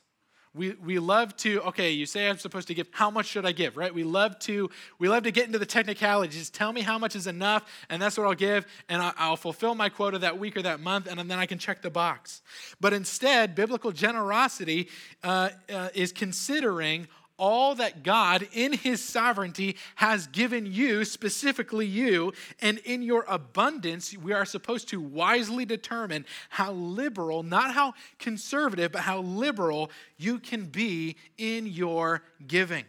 We, 0.54 0.72
we 0.72 1.00
love 1.00 1.36
to 1.38 1.62
okay 1.64 1.92
you 1.92 2.06
say 2.06 2.30
i'm 2.30 2.38
supposed 2.38 2.70
to 2.70 2.74
give 2.74 2.88
how 2.92 3.12
much 3.12 3.26
should 3.26 3.46
i 3.46 3.52
give 3.52 3.76
right 3.76 3.94
we 3.94 4.06
love 4.06 4.40
to 4.40 4.70
we 5.00 5.10
love 5.10 5.24
to 5.24 5.32
get 5.32 5.48
into 5.48 5.60
the 5.60 5.66
technicalities 5.66 6.50
tell 6.50 6.72
me 6.72 6.80
how 6.80 6.98
much 6.98 7.14
is 7.14 7.28
enough 7.28 7.70
and 7.90 8.02
that's 8.02 8.18
what 8.18 8.26
i'll 8.26 8.34
give 8.34 8.66
and 8.88 9.02
i'll 9.18 9.36
fulfill 9.36 9.76
my 9.76 9.90
quota 9.90 10.18
that 10.18 10.40
week 10.40 10.56
or 10.56 10.62
that 10.62 10.80
month 10.80 11.08
and 11.08 11.20
then 11.30 11.38
i 11.38 11.46
can 11.46 11.58
check 11.58 11.82
the 11.82 11.90
box 11.90 12.42
but 12.80 12.94
instead 12.94 13.54
biblical 13.54 13.92
generosity 13.92 14.88
uh, 15.26 15.50
uh, 15.74 15.90
is 15.94 16.14
considering 16.14 17.06
all 17.38 17.76
that 17.76 18.04
God, 18.04 18.48
in 18.54 18.74
His 18.74 19.04
sovereignty, 19.04 19.76
has 19.96 20.28
given 20.28 20.66
you, 20.66 21.06
specifically 21.06 21.86
you, 21.86 22.34
and 22.62 22.78
in 22.80 23.02
your 23.02 23.26
abundance, 23.28 24.16
we 24.18 24.34
are 24.34 24.46
supposed 24.46 24.90
to 24.90 25.02
wisely 25.02 25.66
determine 25.66 26.26
how 26.50 26.72
liberal, 26.72 27.44
not 27.44 27.74
how 27.74 27.94
conservative, 28.20 28.92
but 28.92 29.02
how 29.02 29.20
liberal 29.20 29.92
you 30.18 30.40
can 30.40 30.66
be 30.66 31.16
in 31.38 31.68
your 31.68 32.24
giving. 32.48 32.86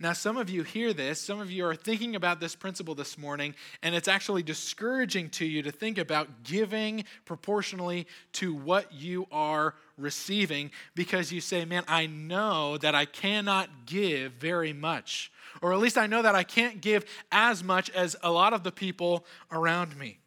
Now, 0.00 0.12
some 0.12 0.36
of 0.36 0.50
you 0.50 0.64
hear 0.64 0.92
this, 0.92 1.20
some 1.20 1.40
of 1.40 1.50
you 1.50 1.64
are 1.66 1.76
thinking 1.76 2.16
about 2.16 2.40
this 2.40 2.56
principle 2.56 2.94
this 2.94 3.16
morning, 3.16 3.54
and 3.82 3.94
it's 3.94 4.08
actually 4.08 4.42
discouraging 4.42 5.30
to 5.30 5.46
you 5.46 5.62
to 5.62 5.70
think 5.70 5.98
about 5.98 6.42
giving 6.42 7.04
proportionally 7.24 8.06
to 8.32 8.54
what 8.54 8.92
you 8.92 9.26
are 9.30 9.74
receiving 9.96 10.70
because 10.94 11.32
you 11.32 11.40
say, 11.40 11.64
Man, 11.64 11.84
I 11.88 12.06
know 12.06 12.78
that 12.78 12.94
I 12.94 13.04
cannot 13.04 13.86
give 13.86 14.32
very 14.32 14.72
much. 14.72 15.30
Or 15.62 15.72
at 15.72 15.78
least 15.78 15.98
I 15.98 16.06
know 16.06 16.22
that 16.22 16.34
I 16.34 16.42
can't 16.42 16.80
give 16.80 17.04
as 17.30 17.62
much 17.62 17.90
as 17.90 18.16
a 18.22 18.30
lot 18.30 18.52
of 18.52 18.64
the 18.64 18.72
people 18.72 19.24
around 19.50 19.96
me. 19.96 20.18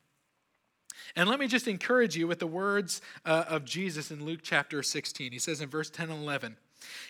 And 1.16 1.28
let 1.28 1.40
me 1.40 1.48
just 1.48 1.68
encourage 1.68 2.16
you 2.16 2.28
with 2.28 2.40
the 2.40 2.48
words 2.48 3.02
uh, 3.26 3.46
of 3.48 3.66
Jesus 3.66 4.12
in 4.12 4.24
Luke 4.24 4.42
chapter 4.44 4.84
16. 4.84 5.32
He 5.32 5.40
says 5.40 5.62
in 5.62 5.70
verse 5.70 5.90
10 5.90 6.10
and 6.10 6.24
11, 6.24 6.58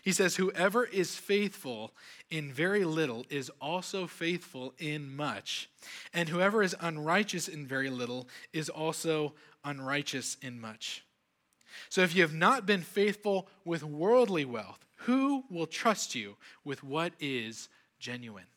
he 0.01 0.11
says, 0.11 0.35
Whoever 0.37 0.85
is 0.85 1.15
faithful 1.15 1.93
in 2.29 2.51
very 2.51 2.85
little 2.85 3.25
is 3.29 3.51
also 3.61 4.07
faithful 4.07 4.73
in 4.77 5.15
much. 5.15 5.69
And 6.13 6.29
whoever 6.29 6.63
is 6.63 6.75
unrighteous 6.79 7.47
in 7.47 7.67
very 7.67 7.89
little 7.89 8.27
is 8.53 8.69
also 8.69 9.33
unrighteous 9.63 10.37
in 10.41 10.59
much. 10.59 11.03
So 11.89 12.01
if 12.01 12.15
you 12.15 12.21
have 12.21 12.33
not 12.33 12.65
been 12.65 12.81
faithful 12.81 13.47
with 13.65 13.83
worldly 13.83 14.45
wealth, 14.45 14.85
who 15.01 15.43
will 15.49 15.67
trust 15.67 16.15
you 16.15 16.35
with 16.63 16.83
what 16.83 17.13
is 17.19 17.69
genuine? 17.99 18.47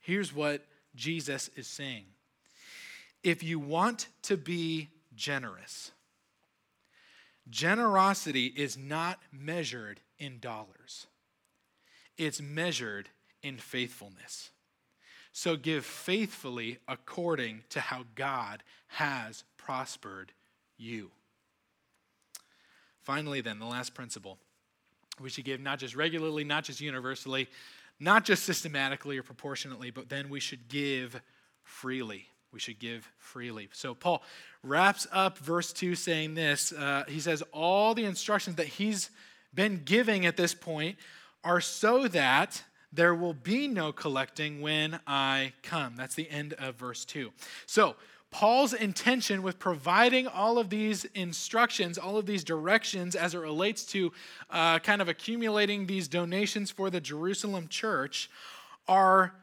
Here's 0.00 0.34
what 0.34 0.64
Jesus 0.94 1.50
is 1.56 1.66
saying 1.66 2.04
If 3.22 3.42
you 3.42 3.58
want 3.58 4.08
to 4.22 4.36
be 4.36 4.88
generous, 5.14 5.92
generosity 7.50 8.46
is 8.46 8.76
not 8.76 9.18
measured 9.32 10.00
in 10.18 10.38
dollars, 10.38 11.06
it's 12.16 12.40
measured 12.40 13.08
in 13.42 13.56
faithfulness. 13.58 14.50
So 15.32 15.56
give 15.56 15.84
faithfully 15.84 16.78
according 16.88 17.62
to 17.70 17.80
how 17.80 18.04
God 18.16 18.64
has 18.88 19.44
prospered 19.56 20.32
you. 20.76 21.12
Finally, 23.08 23.40
then, 23.40 23.58
the 23.58 23.64
last 23.64 23.94
principle 23.94 24.36
we 25.18 25.30
should 25.30 25.46
give 25.46 25.62
not 25.62 25.78
just 25.78 25.96
regularly, 25.96 26.44
not 26.44 26.62
just 26.62 26.78
universally, 26.78 27.48
not 27.98 28.22
just 28.22 28.44
systematically 28.44 29.16
or 29.16 29.22
proportionately, 29.22 29.90
but 29.90 30.10
then 30.10 30.28
we 30.28 30.40
should 30.40 30.68
give 30.68 31.18
freely. 31.62 32.26
We 32.52 32.60
should 32.60 32.78
give 32.78 33.10
freely. 33.16 33.70
So 33.72 33.94
Paul 33.94 34.22
wraps 34.62 35.06
up 35.10 35.38
verse 35.38 35.72
2 35.72 35.94
saying 35.94 36.34
this. 36.34 36.70
Uh, 36.70 37.04
he 37.08 37.18
says, 37.18 37.42
All 37.50 37.94
the 37.94 38.04
instructions 38.04 38.56
that 38.56 38.66
he's 38.66 39.08
been 39.54 39.80
giving 39.86 40.26
at 40.26 40.36
this 40.36 40.52
point 40.52 40.98
are 41.42 41.62
so 41.62 42.08
that 42.08 42.62
there 42.92 43.14
will 43.14 43.32
be 43.32 43.68
no 43.68 43.90
collecting 43.90 44.60
when 44.60 45.00
I 45.06 45.54
come. 45.62 45.96
That's 45.96 46.14
the 46.14 46.28
end 46.28 46.52
of 46.58 46.74
verse 46.74 47.06
2. 47.06 47.30
So, 47.64 47.96
Paul's 48.30 48.74
intention 48.74 49.42
with 49.42 49.58
providing 49.58 50.26
all 50.26 50.58
of 50.58 50.68
these 50.68 51.04
instructions, 51.14 51.96
all 51.96 52.18
of 52.18 52.26
these 52.26 52.44
directions 52.44 53.16
as 53.16 53.34
it 53.34 53.38
relates 53.38 53.84
to 53.86 54.12
uh, 54.50 54.78
kind 54.80 55.00
of 55.00 55.08
accumulating 55.08 55.86
these 55.86 56.08
donations 56.08 56.70
for 56.70 56.90
the 56.90 57.00
Jerusalem 57.00 57.68
church 57.68 58.28
are 58.86 59.34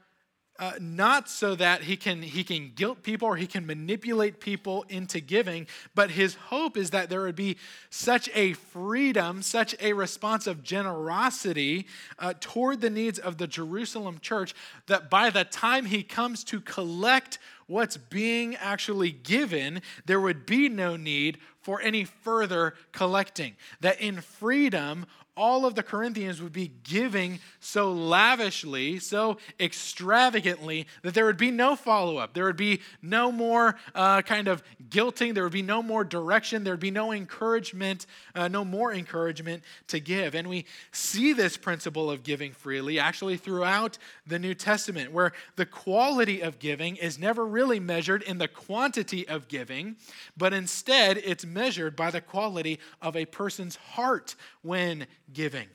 uh, 0.58 0.74
not 0.80 1.30
so 1.30 1.56
that 1.56 1.84
he 1.84 1.98
can 1.98 2.22
he 2.22 2.44
can 2.44 2.72
guilt 2.76 3.04
people 3.04 3.28
or 3.28 3.36
he 3.36 3.48
can 3.48 3.66
manipulate 3.66 4.40
people 4.40 4.86
into 4.90 5.20
giving 5.20 5.68
but 5.94 6.12
his 6.12 6.36
hope 6.36 6.78
is 6.78 6.92
that 6.92 7.10
there 7.10 7.22
would 7.22 7.36
be 7.36 7.58
such 7.90 8.30
a 8.34 8.54
freedom 8.54 9.42
such 9.42 9.76
a 9.82 9.94
response 9.94 10.48
of 10.48 10.64
generosity 10.64 11.86
uh, 12.20 12.34
toward 12.40 12.80
the 12.82 12.90
needs 12.90 13.20
of 13.20 13.38
the 13.38 13.48
jerusalem 13.48 14.18
church 14.22 14.54
that 14.88 15.10
by 15.10 15.30
the 15.30 15.44
time 15.44 15.86
he 15.86 16.04
comes 16.04 16.44
to 16.44 16.62
collect 16.62 17.38
what's 17.68 17.98
being 17.98 18.56
actually 18.56 19.12
given 19.12 19.82
there 20.06 20.20
would 20.20 20.46
be 20.46 20.70
no 20.70 20.96
need 20.96 21.38
for 21.66 21.82
any 21.82 22.04
further 22.04 22.76
collecting. 22.92 23.56
That 23.82 24.00
in 24.00 24.22
freedom 24.22 25.08
all 25.38 25.66
of 25.66 25.76
the 25.76 25.84
Corinthians 25.84 26.42
would 26.42 26.54
be 26.54 26.72
giving 26.84 27.40
so 27.60 27.92
lavishly, 27.92 29.00
so 29.00 29.38
extravagantly, 29.60 30.88
that 31.02 31.14
there 31.14 31.26
would 31.26 31.38
be 31.38 31.52
no 31.52 31.76
follow 31.76 32.18
up. 32.18 32.34
There 32.34 32.46
would 32.46 32.56
be 32.56 32.82
no 33.02 33.32
more 33.32 33.76
uh, 33.94 34.22
kind 34.22 34.48
of 34.48 34.64
guilting. 34.90 35.34
There 35.34 35.44
would 35.44 35.52
be 35.52 35.62
no 35.62 35.84
more 35.84 36.04
direction. 36.04 36.64
There 36.64 36.74
would 36.74 36.80
be 36.80 36.92
no 36.92 37.12
encouragement, 37.12 38.06
uh, 38.34 38.48
no 38.48 38.64
more 38.64 38.94
encouragement 38.94 39.64
to 39.88 40.00
give. 40.00 40.36
And 40.36 40.48
we 40.48 40.66
see 40.92 41.34
this 41.34 41.58
principle 41.58 42.10
of 42.10 42.24
giving 42.24 42.54
freely 42.54 42.98
actually 43.00 43.38
throughout 43.38 43.98
the 44.26 44.40
New 44.40 44.54
Testament, 44.54 45.12
where 45.12 45.34
the 45.56 45.66
quality 45.66 46.42
of 46.42 46.60
giving 46.60 46.96
is 46.96 47.20
never 47.20 47.46
really 47.46 47.80
measured 47.80 48.22
in 48.24 48.38
the 48.38 48.48
quantity 48.48 49.28
of 49.28 49.48
giving, 49.48 49.98
but 50.38 50.54
instead 50.54 51.18
it's 51.18 51.46
measured 51.46 51.96
by 51.96 52.10
the 52.10 52.22
quality 52.22 52.80
of 53.02 53.16
a 53.16 53.26
person's 53.26 53.76
heart 53.76 54.36
when 54.62 55.06
giving. 55.34 55.68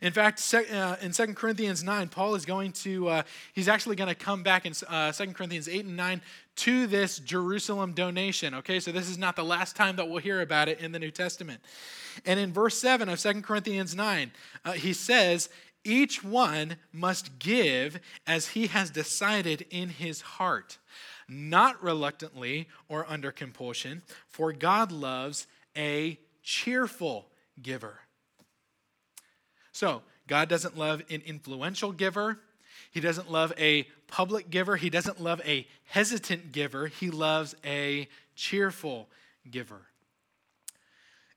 In 0.00 0.12
fact, 0.12 0.42
uh, 0.54 0.96
in 1.00 1.12
2 1.12 1.26
Corinthians 1.34 1.82
9, 1.82 2.08
Paul 2.08 2.34
is 2.34 2.44
going 2.44 2.72
to, 2.72 3.08
uh, 3.08 3.22
he's 3.54 3.68
actually 3.68 3.96
going 3.96 4.08
to 4.08 4.14
come 4.14 4.42
back 4.42 4.66
in 4.66 4.72
uh, 4.88 5.12
2 5.12 5.32
Corinthians 5.32 5.68
8 5.68 5.84
and 5.86 5.96
9 5.96 6.20
to 6.56 6.86
this 6.86 7.18
Jerusalem 7.18 7.92
donation. 7.92 8.54
Okay, 8.54 8.80
so 8.80 8.92
this 8.92 9.08
is 9.08 9.18
not 9.18 9.36
the 9.36 9.44
last 9.44 9.76
time 9.76 9.96
that 9.96 10.08
we'll 10.08 10.18
hear 10.18 10.40
about 10.40 10.68
it 10.68 10.80
in 10.80 10.92
the 10.92 10.98
New 10.98 11.10
Testament. 11.10 11.60
And 12.24 12.38
in 12.40 12.52
verse 12.52 12.78
7 12.78 13.08
of 13.08 13.18
2 13.20 13.42
Corinthians 13.42 13.94
9, 13.94 14.30
uh, 14.64 14.72
he 14.72 14.92
says, 14.92 15.48
Each 15.84 16.22
one 16.22 16.76
must 16.92 17.38
give 17.38 18.00
as 18.26 18.48
he 18.48 18.68
has 18.68 18.90
decided 18.90 19.66
in 19.70 19.90
his 19.90 20.20
heart, 20.20 20.78
not 21.28 21.82
reluctantly 21.82 22.68
or 22.88 23.06
under 23.08 23.32
compulsion, 23.32 24.02
for 24.28 24.52
God 24.52 24.92
loves 24.92 25.46
a 25.76 26.18
cheerful 26.42 27.26
giver. 27.60 28.00
So, 29.76 30.00
God 30.26 30.48
doesn't 30.48 30.78
love 30.78 31.02
an 31.10 31.20
influential 31.26 31.92
giver. 31.92 32.38
He 32.92 33.00
doesn't 33.00 33.30
love 33.30 33.52
a 33.58 33.82
public 34.08 34.48
giver. 34.48 34.76
He 34.76 34.88
doesn't 34.88 35.20
love 35.20 35.42
a 35.44 35.66
hesitant 35.84 36.50
giver. 36.52 36.86
He 36.86 37.10
loves 37.10 37.54
a 37.62 38.08
cheerful 38.34 39.10
giver. 39.50 39.82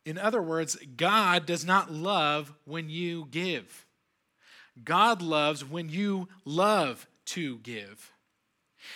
In 0.05 0.17
other 0.17 0.41
words, 0.41 0.77
God 0.95 1.45
does 1.45 1.65
not 1.65 1.91
love 1.91 2.53
when 2.63 2.89
you 2.89 3.27
give. 3.29 3.85
God 4.85 5.21
loves 5.21 5.65
when 5.65 5.89
you 5.89 6.29
love 6.45 7.07
to 7.25 7.57
give. 7.57 8.13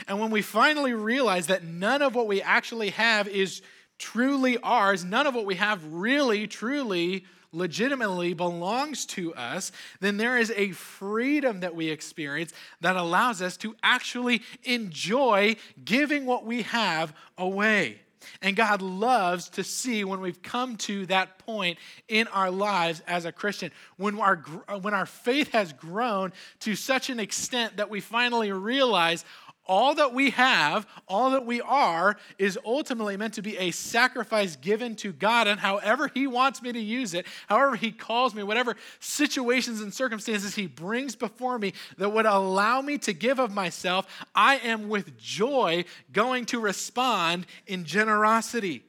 And 0.08 0.21
when 0.21 0.32
we 0.32 0.41
finally 0.41 0.93
realize 0.93 1.47
that 1.47 1.65
none 1.65 2.01
of 2.01 2.15
what 2.15 2.27
we 2.27 2.41
actually 2.41 2.91
have 2.91 3.27
is 3.27 3.62
truly 3.97 4.58
ours, 4.60 5.03
none 5.03 5.27
of 5.27 5.36
what 5.36 5.45
we 5.45 5.56
have 5.56 5.84
really, 5.86 6.47
truly 6.47 7.25
legitimately 7.53 8.33
belongs 8.33 9.05
to 9.05 9.33
us, 9.35 9.71
then 9.99 10.17
there 10.17 10.37
is 10.37 10.51
a 10.55 10.71
freedom 10.71 11.61
that 11.61 11.75
we 11.75 11.89
experience 11.89 12.51
that 12.81 12.95
allows 12.95 13.41
us 13.41 13.55
to 13.57 13.75
actually 13.83 14.41
enjoy 14.63 15.55
giving 15.85 16.25
what 16.25 16.45
we 16.45 16.63
have 16.63 17.13
away. 17.37 17.99
And 18.41 18.55
God 18.55 18.81
loves 18.81 19.49
to 19.49 19.63
see 19.63 20.03
when 20.03 20.21
we've 20.21 20.41
come 20.41 20.77
to 20.77 21.05
that 21.07 21.39
point 21.39 21.77
in 22.07 22.27
our 22.27 22.51
lives 22.51 23.01
as 23.07 23.25
a 23.25 23.31
Christian, 23.31 23.71
when 23.97 24.19
our, 24.19 24.37
when 24.81 24.93
our 24.93 25.05
faith 25.05 25.51
has 25.51 25.73
grown 25.73 26.33
to 26.61 26.75
such 26.75 27.09
an 27.09 27.19
extent 27.19 27.77
that 27.77 27.89
we 27.89 27.99
finally 27.99 28.51
realize 28.51 29.25
all 29.65 29.95
that 29.95 30.13
we 30.13 30.32
have, 30.32 30.86
all 31.08 31.32
that 31.32 31.45
we 31.45 31.62
are, 31.62 32.17
is 32.38 32.60
ultimately 32.65 33.15
meant 33.17 33.36
to 33.36 33.41
be 33.41 33.58
a 33.58 33.71
sacrifice 33.71 34.56
given 34.56 34.95
to 34.97 35.13
God. 35.13 35.47
And 35.47 35.60
however 35.60 36.10
He 36.13 36.28
wants 36.28 36.62
me 36.62 36.71
to 36.71 36.80
use 36.80 37.13
it, 37.13 37.26
however 37.47 37.76
He 37.76 37.91
calls 37.91 38.36
me, 38.36 38.43
whatever 38.43 38.76
situations 38.99 39.82
and 39.82 39.93
circumstances 39.93 40.56
He 40.56 40.67
brings 40.67 41.15
before 41.15 41.58
me 41.58 41.73
that 41.97 42.10
would 42.10 42.26
allow 42.26 42.82
me 42.82 42.97
to 42.99 43.13
give 43.13 43.39
of 43.39 43.54
myself, 43.54 44.06
I 44.36 44.58
am 44.58 44.89
with 44.89 45.17
joy 45.17 45.86
going 46.12 46.45
to 46.47 46.60
respond 46.60 47.45
in 47.65 47.86
generosity. 47.86 48.84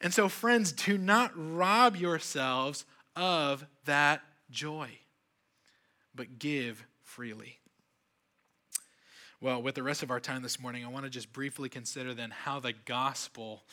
And 0.00 0.14
so, 0.14 0.28
friends, 0.28 0.72
do 0.72 0.96
not 0.96 1.32
rob 1.34 1.96
yourselves 1.96 2.86
of 3.16 3.66
that 3.84 4.22
joy, 4.50 4.88
but 6.14 6.38
give 6.38 6.84
freely. 7.02 7.59
Well, 9.42 9.62
with 9.62 9.74
the 9.74 9.82
rest 9.82 10.02
of 10.02 10.10
our 10.10 10.20
time 10.20 10.42
this 10.42 10.60
morning, 10.60 10.84
I 10.84 10.88
want 10.88 11.06
to 11.06 11.10
just 11.10 11.32
briefly 11.32 11.70
consider 11.70 12.12
then 12.12 12.30
how 12.30 12.60
the 12.60 12.74
gospel 12.84 13.64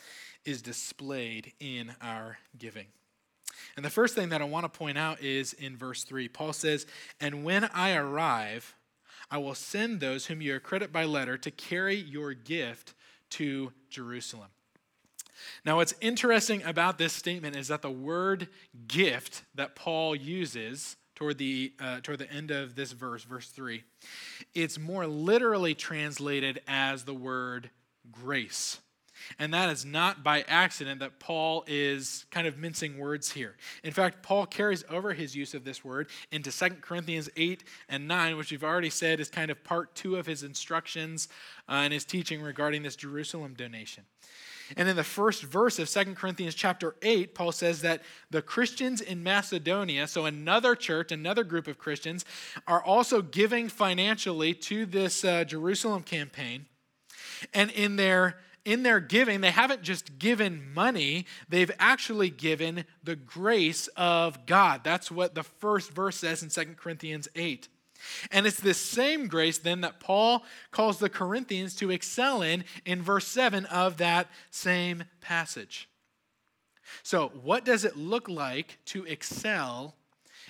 is 0.46 0.62
displayed 0.62 1.52
in 1.60 1.94
our 2.02 2.38
giving. 2.58 2.86
And 3.76 3.84
the 3.84 3.90
first 3.90 4.16
thing 4.16 4.30
that 4.30 4.42
I 4.42 4.46
want 4.46 4.64
to 4.64 4.80
point 4.80 4.98
out 4.98 5.22
is 5.22 5.52
in 5.52 5.76
verse 5.76 6.06
3. 6.06 6.30
Paul 6.30 6.54
says, 6.54 6.86
And 7.20 7.44
when 7.44 7.66
I 7.74 7.96
arrive, 7.96 8.76
I 9.30 9.40
will 9.40 9.56
send 9.56 10.00
those 10.00 10.28
whom 10.28 10.42
you 10.42 10.56
accredit 10.56 10.94
by 10.94 11.04
letter 11.04 11.38
to 11.38 11.52
carry 11.52 11.96
your 11.96 12.34
gift 12.34 12.94
to 13.32 13.74
Jerusalem. 13.90 14.52
Now, 15.66 15.76
what's 15.76 15.96
interesting 16.00 16.64
about 16.64 16.98
this 16.98 17.12
statement 17.12 17.58
is 17.58 17.68
that 17.68 17.82
the 17.82 17.92
word 17.92 18.48
gift 18.88 19.44
that 19.54 19.76
Paul 19.76 20.16
uses 20.16 20.96
toward 21.18 21.40
the, 21.40 21.74
uh, 21.80 22.00
toward 22.02 22.20
the 22.20 22.32
end 22.32 22.52
of 22.52 22.76
this 22.76 22.92
verse, 22.92 23.24
verse 23.24 23.50
3, 23.50 23.84
it's 24.54 24.78
more 24.78 25.08
literally 25.08 25.74
translated 25.74 26.62
as 26.68 27.06
the 27.06 27.14
word 27.14 27.72
grace. 28.12 28.80
And 29.40 29.52
that 29.52 29.72
is 29.72 29.84
not 29.84 30.24
by 30.24 30.46
accident 30.48 31.00
that 31.00 31.20
Paul 31.20 31.64
is 31.66 32.28
kind 32.30 32.46
of 32.46 32.60
mincing 32.60 33.00
words 33.00 33.32
here. 33.32 33.56
In 33.84 33.92
fact, 33.92 34.22
Paul 34.22 34.46
carries 34.46 34.84
over 34.92 35.12
his 35.12 35.36
use 35.36 35.56
of 35.56 35.64
this 35.64 35.84
word 35.84 36.08
into 36.32 36.52
2 36.52 36.76
Corinthians 36.82 37.32
8 37.36 37.64
and 37.90 38.08
9, 38.08 38.38
which 38.38 38.52
we've 38.52 38.64
already 38.64 38.92
said 38.92 39.20
is 39.20 39.28
kind 39.28 39.50
of 39.50 39.64
part 39.64 39.96
two 39.96 40.18
of 40.18 40.28
his 40.28 40.44
instructions 40.44 41.30
uh, 41.68 41.82
and 41.82 41.94
his 41.94 42.06
teaching 42.06 42.44
regarding 42.44 42.84
this 42.84 42.96
Jerusalem 42.96 43.56
donation. 43.56 44.04
And 44.76 44.90
in 44.90 44.96
the 44.96 45.04
first 45.04 45.44
verse 45.44 45.80
of 45.80 45.88
Second 45.88 46.16
Corinthians 46.16 46.56
chapter 46.56 46.96
8, 47.02 47.34
Paul 47.34 47.52
says 47.52 47.82
that 47.82 48.02
the 48.30 48.42
Christians 48.42 49.00
in 49.02 49.24
Macedonia, 49.24 50.08
so 50.08 50.26
another 50.26 50.76
church, 50.76 51.12
another 51.12 51.44
group 51.44 51.68
of 51.68 51.78
Christians, 51.78 52.26
are 52.68 52.84
also 52.84 53.22
giving 53.22 53.70
financially 53.70 54.54
to 54.54 54.86
this 54.86 55.24
uh, 55.24 55.44
Jerusalem 55.44 56.04
campaign. 56.04 56.66
And 57.54 57.72
in 57.72 57.96
their 57.96 58.38
in 58.66 58.84
their 58.84 59.00
giving, 59.00 59.40
they 59.40 59.52
haven't 59.52 59.82
just 59.82 60.20
given 60.20 60.74
money, 60.74 61.26
they've 61.48 61.72
actually 61.80 62.30
given 62.30 62.84
the 63.02 63.16
grace 63.16 63.88
of 63.96 64.46
God. 64.46 64.82
That's 64.84 65.10
what 65.10 65.36
the 65.36 65.44
first 65.44 65.92
verse 65.92 66.18
says 66.18 66.44
in 66.44 66.50
2 66.50 66.74
Corinthians 66.74 67.30
8. 67.34 67.70
And 68.32 68.46
it's 68.46 68.60
this 68.60 68.78
same 68.78 69.28
grace 69.28 69.58
then 69.58 69.82
that 69.82 70.00
Paul 70.00 70.44
calls 70.72 71.00
the 71.00 71.10
Corinthians 71.10 71.76
to 71.76 71.92
excel 71.92 72.42
in 72.42 72.64
in 72.86 73.02
verse 73.02 73.28
7 73.28 73.66
of 73.66 73.98
that 73.98 74.28
same 74.52 75.04
passage. 75.22 75.90
So, 77.04 77.32
what 77.44 77.66
does 77.66 77.84
it 77.86 77.98
look 77.98 78.30
like 78.30 78.80
to 78.86 79.06
excel 79.06 79.96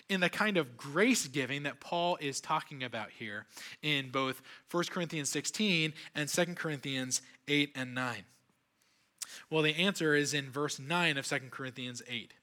in 0.10 0.22
the 0.22 0.30
kind 0.30 0.58
of 0.58 0.78
grace 0.78 1.28
giving 1.28 1.64
that 1.64 1.80
Paul 1.80 2.18
is 2.22 2.40
talking 2.40 2.84
about 2.84 3.10
here 3.12 3.46
in 3.82 4.10
both 4.10 4.42
1 4.72 4.84
Corinthians 4.86 5.30
16 5.30 5.94
and 6.16 6.30
2 6.30 6.46
Corinthians 6.56 7.22
8 7.48 7.72
and 7.76 7.94
9? 7.94 8.24
Well, 9.50 9.64
the 9.64 9.76
answer 9.76 10.16
is 10.16 10.34
in 10.34 10.50
verse 10.50 10.80
9 10.80 11.18
of 11.18 11.28
2 11.28 11.40
Corinthians 11.52 12.02
8. 12.08 12.34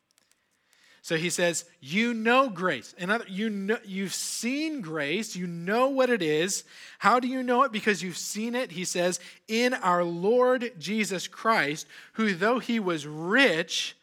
So 1.05 1.19
he 1.19 1.29
says, 1.29 1.67
You 1.83 2.15
know 2.15 2.49
grace. 2.49 2.95
In 2.97 3.11
other, 3.11 3.27
you 3.29 3.51
know, 3.51 3.77
you've 3.85 4.15
seen 4.15 4.81
grace. 4.81 5.37
You 5.37 5.47
know 5.47 5.91
what 5.91 6.09
it 6.09 6.23
is. 6.23 6.65
How 6.99 7.21
do 7.21 7.29
you 7.29 7.43
know 7.43 7.63
it? 7.65 7.73
Because 7.73 8.03
you've 8.03 8.17
seen 8.17 8.55
it, 8.55 8.73
he 8.73 8.87
says, 8.87 9.21
in 9.47 9.75
our 9.75 10.03
Lord 10.03 10.73
Jesus 10.79 11.29
Christ, 11.29 11.87
who, 12.15 12.33
though 12.33 12.59
he 12.59 12.81
was 12.81 13.07
rich, 13.07 13.99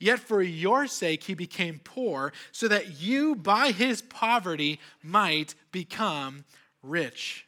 yet 0.00 0.20
for 0.20 0.40
your 0.40 0.86
sake 0.86 1.24
he 1.24 1.34
became 1.34 1.82
poor, 1.84 2.32
so 2.50 2.66
that 2.66 2.98
you 2.98 3.34
by 3.34 3.70
his 3.70 4.00
poverty 4.00 4.80
might 5.02 5.54
become 5.70 6.46
rich. 6.82 7.46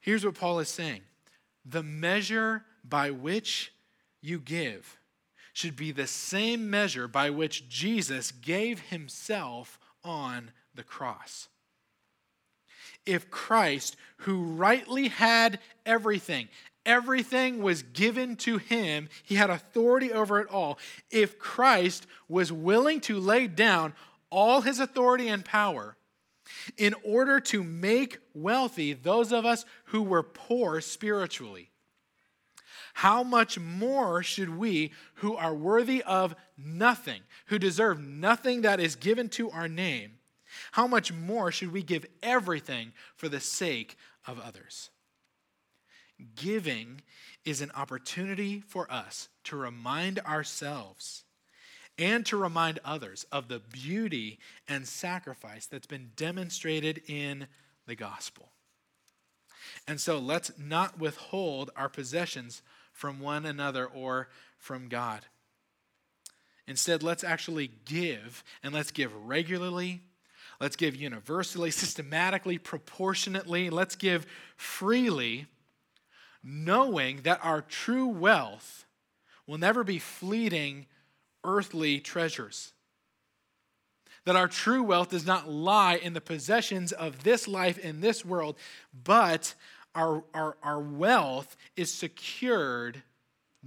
Here's 0.00 0.24
what 0.24 0.36
Paul 0.36 0.58
is 0.60 0.70
saying 0.70 1.02
the 1.66 1.82
measure 1.82 2.64
by 2.82 3.10
which 3.10 3.74
you 4.22 4.38
give 4.38 4.96
should 5.52 5.76
be 5.76 5.92
the 5.92 6.06
same 6.06 6.70
measure 6.70 7.08
by 7.08 7.30
which 7.30 7.68
Jesus 7.68 8.32
gave 8.32 8.80
himself 8.80 9.78
on 10.04 10.52
the 10.74 10.82
cross. 10.82 11.48
If 13.06 13.30
Christ, 13.30 13.96
who 14.18 14.42
rightly 14.42 15.08
had 15.08 15.58
everything, 15.86 16.48
everything 16.84 17.62
was 17.62 17.82
given 17.82 18.36
to 18.36 18.58
him, 18.58 19.08
he 19.22 19.36
had 19.36 19.50
authority 19.50 20.12
over 20.12 20.40
it 20.40 20.48
all. 20.48 20.78
If 21.10 21.38
Christ 21.38 22.06
was 22.28 22.52
willing 22.52 23.00
to 23.02 23.18
lay 23.18 23.46
down 23.46 23.94
all 24.30 24.60
his 24.60 24.78
authority 24.78 25.28
and 25.28 25.44
power 25.44 25.96
in 26.76 26.94
order 27.04 27.40
to 27.40 27.62
make 27.62 28.18
wealthy 28.34 28.92
those 28.92 29.32
of 29.32 29.44
us 29.44 29.64
who 29.86 30.02
were 30.02 30.22
poor 30.22 30.80
spiritually, 30.80 31.69
how 32.94 33.22
much 33.22 33.58
more 33.58 34.22
should 34.22 34.56
we, 34.56 34.92
who 35.14 35.36
are 35.36 35.54
worthy 35.54 36.02
of 36.02 36.34
nothing, 36.56 37.22
who 37.46 37.58
deserve 37.58 38.00
nothing 38.00 38.62
that 38.62 38.80
is 38.80 38.96
given 38.96 39.28
to 39.30 39.50
our 39.50 39.68
name, 39.68 40.12
how 40.72 40.86
much 40.86 41.12
more 41.12 41.52
should 41.52 41.72
we 41.72 41.82
give 41.82 42.06
everything 42.22 42.92
for 43.16 43.28
the 43.28 43.40
sake 43.40 43.96
of 44.26 44.40
others? 44.40 44.90
Giving 46.34 47.02
is 47.44 47.60
an 47.60 47.70
opportunity 47.74 48.60
for 48.60 48.90
us 48.92 49.28
to 49.44 49.56
remind 49.56 50.18
ourselves 50.20 51.24
and 51.98 52.24
to 52.26 52.36
remind 52.36 52.78
others 52.84 53.24
of 53.30 53.48
the 53.48 53.60
beauty 53.60 54.38
and 54.68 54.86
sacrifice 54.86 55.66
that's 55.66 55.86
been 55.86 56.10
demonstrated 56.16 57.02
in 57.06 57.46
the 57.86 57.94
gospel. 57.94 58.50
And 59.86 60.00
so 60.00 60.18
let's 60.18 60.52
not 60.58 60.98
withhold 60.98 61.70
our 61.76 61.88
possessions 61.88 62.62
from 63.00 63.18
one 63.18 63.46
another 63.46 63.86
or 63.86 64.28
from 64.58 64.88
God. 64.88 65.24
Instead, 66.66 67.02
let's 67.02 67.24
actually 67.24 67.70
give, 67.86 68.44
and 68.62 68.74
let's 68.74 68.90
give 68.90 69.10
regularly. 69.26 70.02
Let's 70.60 70.76
give 70.76 70.94
universally, 70.94 71.70
systematically, 71.70 72.58
proportionately. 72.58 73.70
Let's 73.70 73.96
give 73.96 74.26
freely, 74.54 75.46
knowing 76.44 77.22
that 77.22 77.40
our 77.42 77.62
true 77.62 78.06
wealth 78.06 78.84
will 79.46 79.56
never 79.56 79.82
be 79.82 79.98
fleeting 79.98 80.84
earthly 81.42 82.00
treasures. 82.00 82.74
That 84.26 84.36
our 84.36 84.46
true 84.46 84.82
wealth 84.82 85.08
does 85.08 85.24
not 85.24 85.48
lie 85.48 85.94
in 85.94 86.12
the 86.12 86.20
possessions 86.20 86.92
of 86.92 87.24
this 87.24 87.48
life 87.48 87.78
in 87.78 88.02
this 88.02 88.26
world, 88.26 88.58
but 88.92 89.54
our, 89.94 90.24
our, 90.34 90.56
our 90.62 90.80
wealth 90.80 91.56
is 91.76 91.92
secured 91.92 93.02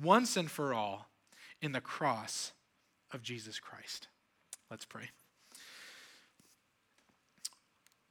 once 0.02 0.38
and 0.38 0.50
for 0.50 0.74
all 0.74 1.10
in 1.62 1.72
the 1.72 1.82
cross 1.82 2.54
of 3.12 3.22
Jesus 3.22 3.60
Christ. 3.60 4.08
Let's 4.70 4.86
pray. 4.86 5.10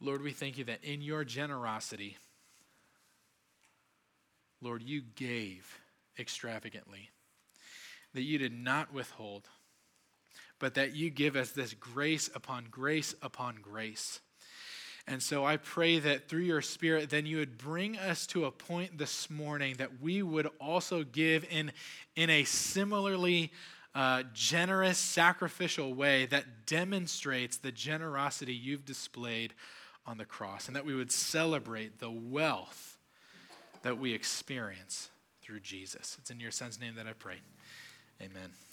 Lord, 0.00 0.22
we 0.22 0.32
thank 0.32 0.58
you 0.58 0.64
that 0.64 0.82
in 0.82 1.00
your 1.00 1.24
generosity, 1.24 2.16
Lord, 4.60 4.82
you 4.82 5.02
gave 5.14 5.78
extravagantly, 6.18 7.10
that 8.14 8.22
you 8.22 8.38
did 8.38 8.52
not 8.52 8.92
withhold, 8.92 9.48
but 10.58 10.74
that 10.74 10.94
you 10.94 11.10
give 11.10 11.36
us 11.36 11.50
this 11.50 11.74
grace 11.74 12.28
upon 12.34 12.66
grace 12.70 13.14
upon 13.22 13.56
grace. 13.62 14.20
And 15.06 15.22
so 15.22 15.44
I 15.44 15.56
pray 15.56 15.98
that 15.98 16.28
through 16.28 16.42
your 16.42 16.62
Spirit, 16.62 17.10
then 17.10 17.26
you 17.26 17.38
would 17.38 17.58
bring 17.58 17.98
us 17.98 18.26
to 18.28 18.44
a 18.44 18.50
point 18.50 18.98
this 18.98 19.28
morning 19.28 19.74
that 19.78 20.00
we 20.00 20.22
would 20.22 20.48
also 20.60 21.02
give 21.02 21.44
in, 21.50 21.72
in 22.14 22.30
a 22.30 22.44
similarly 22.44 23.52
uh, 23.94 24.22
generous, 24.32 24.98
sacrificial 24.98 25.92
way 25.92 26.26
that 26.26 26.66
demonstrates 26.66 27.56
the 27.58 27.72
generosity 27.72 28.54
you've 28.54 28.84
displayed 28.84 29.54
on 30.06 30.18
the 30.18 30.24
cross, 30.24 30.66
and 30.66 30.74
that 30.74 30.84
we 30.84 30.94
would 30.94 31.12
celebrate 31.12 31.98
the 31.98 32.10
wealth 32.10 32.98
that 33.82 33.98
we 33.98 34.12
experience 34.12 35.10
through 35.42 35.60
Jesus. 35.60 36.16
It's 36.20 36.30
in 36.30 36.40
your 36.40 36.50
Son's 36.50 36.80
name 36.80 36.94
that 36.96 37.06
I 37.06 37.12
pray. 37.12 37.36
Amen. 38.20 38.71